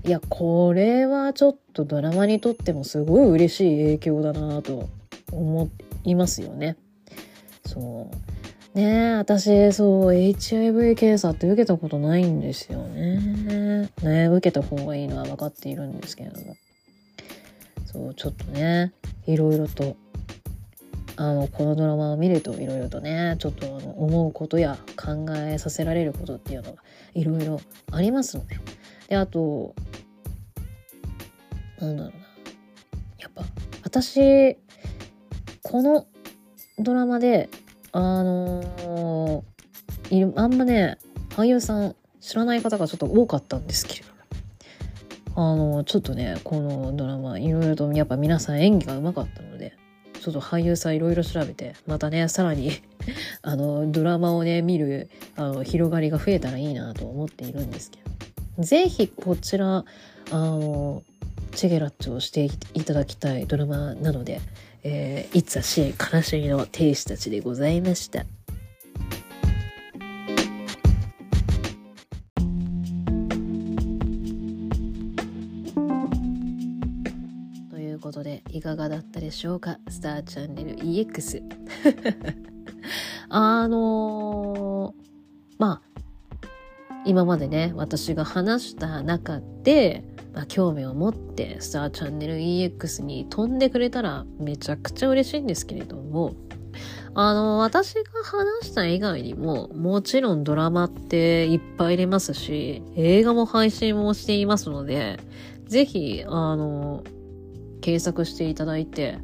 [0.06, 4.90] いやこれはちょっとドラマにとってもすごい嬉しい影響だなと
[5.32, 5.70] 思
[6.04, 6.76] いますよね。
[7.64, 13.88] そうねえ、私、そう、HIV 検査って受けたことないんですよね。
[14.02, 16.56] ね受けた方がいいのは分かっているんですけれども。
[17.86, 18.92] そう、ちょっとね、
[19.28, 19.96] いろいろと、
[21.14, 26.82] あの、このドラマを見るといろいろとね、ちょっとあの思うことや考えさせられることっていうのが
[27.14, 27.60] いろいろ
[27.92, 28.56] ありますので。
[29.08, 29.74] で、あと、
[31.80, 32.16] なんだろうな。
[33.18, 33.44] やっぱ、
[33.82, 34.56] 私、
[35.62, 36.06] この
[36.78, 37.48] ドラマで
[37.92, 40.98] あのー、いるあんまね
[41.30, 44.14] 俳優さん知らない方がちょっと多かったんですけれど
[45.36, 49.76] あの、ちょっとねこのドラマいろいろとやっぱ皆さん演技がうまかったので
[50.20, 52.72] ちょっと俳優さんいろいろ調べてまたねさらに
[53.42, 58.10] あのドラマをね見るあの広がりが増えたらいいなと思っているんですけど
[58.58, 59.84] 是非こちらあ
[60.32, 61.02] の
[61.52, 62.44] チェゲラッチをして
[62.74, 64.40] いただきたいドラマなので
[64.86, 68.26] えー、いつは支援悲しみの天使たちでございました。
[77.70, 79.78] ということでいかがだったでしょうか？
[79.88, 81.42] スターチャンネル EX
[83.30, 85.93] あのー、まあ
[87.04, 96.34] 今までね私が話した中で、まあ、興味を持ってスターチャンネル EX に飛んでくれたらめちゃくちゃ嬉しいんですけれども
[97.16, 105.20] あの、私が話した以外にも、もちろんドラマっていっぱい出ますし、映画も配信もしていますので、
[105.66, 107.04] ぜひ、あの、
[107.80, 109.18] 検索していただいて、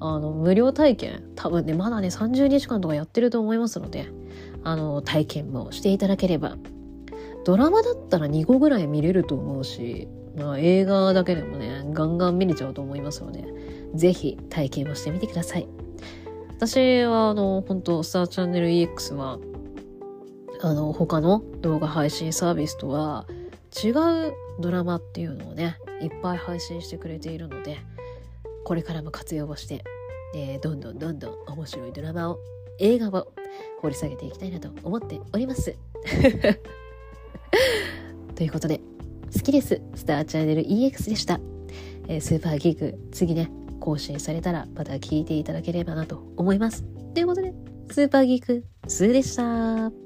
[0.00, 4.08] あの、無料体験、多分ね、まだね、30日間とかやってると思いますので、
[4.64, 6.56] あの、体験もしていただければ、
[7.46, 13.44] ドラマだったら2個ぐらい見れると思うし、まあ、映画だけでもね、ガンガン見れちゃうと思いますので、
[13.94, 15.68] ぜひ体験をしてみてください。
[16.56, 19.38] 私はあの本当スターチャンネル EX は
[20.60, 23.26] あの他の動画配信サービスとは
[23.84, 27.78] 違うドラマっていうのをねいっぱい配信してくれているので
[28.64, 29.84] これからも活用をして、
[30.34, 32.38] え、どんどんどんどん面白いドラマを
[32.80, 33.32] 映画を
[33.82, 35.76] 掘り下げていきたいなと思っております。
[38.34, 38.80] ということで
[39.34, 41.40] 好きですスターチャンネル EX でした、
[42.08, 43.50] えー、スーパーギーク次ね
[43.80, 46.82] 更新されたらまた聞いていただければなと思います。
[47.14, 47.54] ということで、
[47.90, 50.05] スーパーギーク2でした。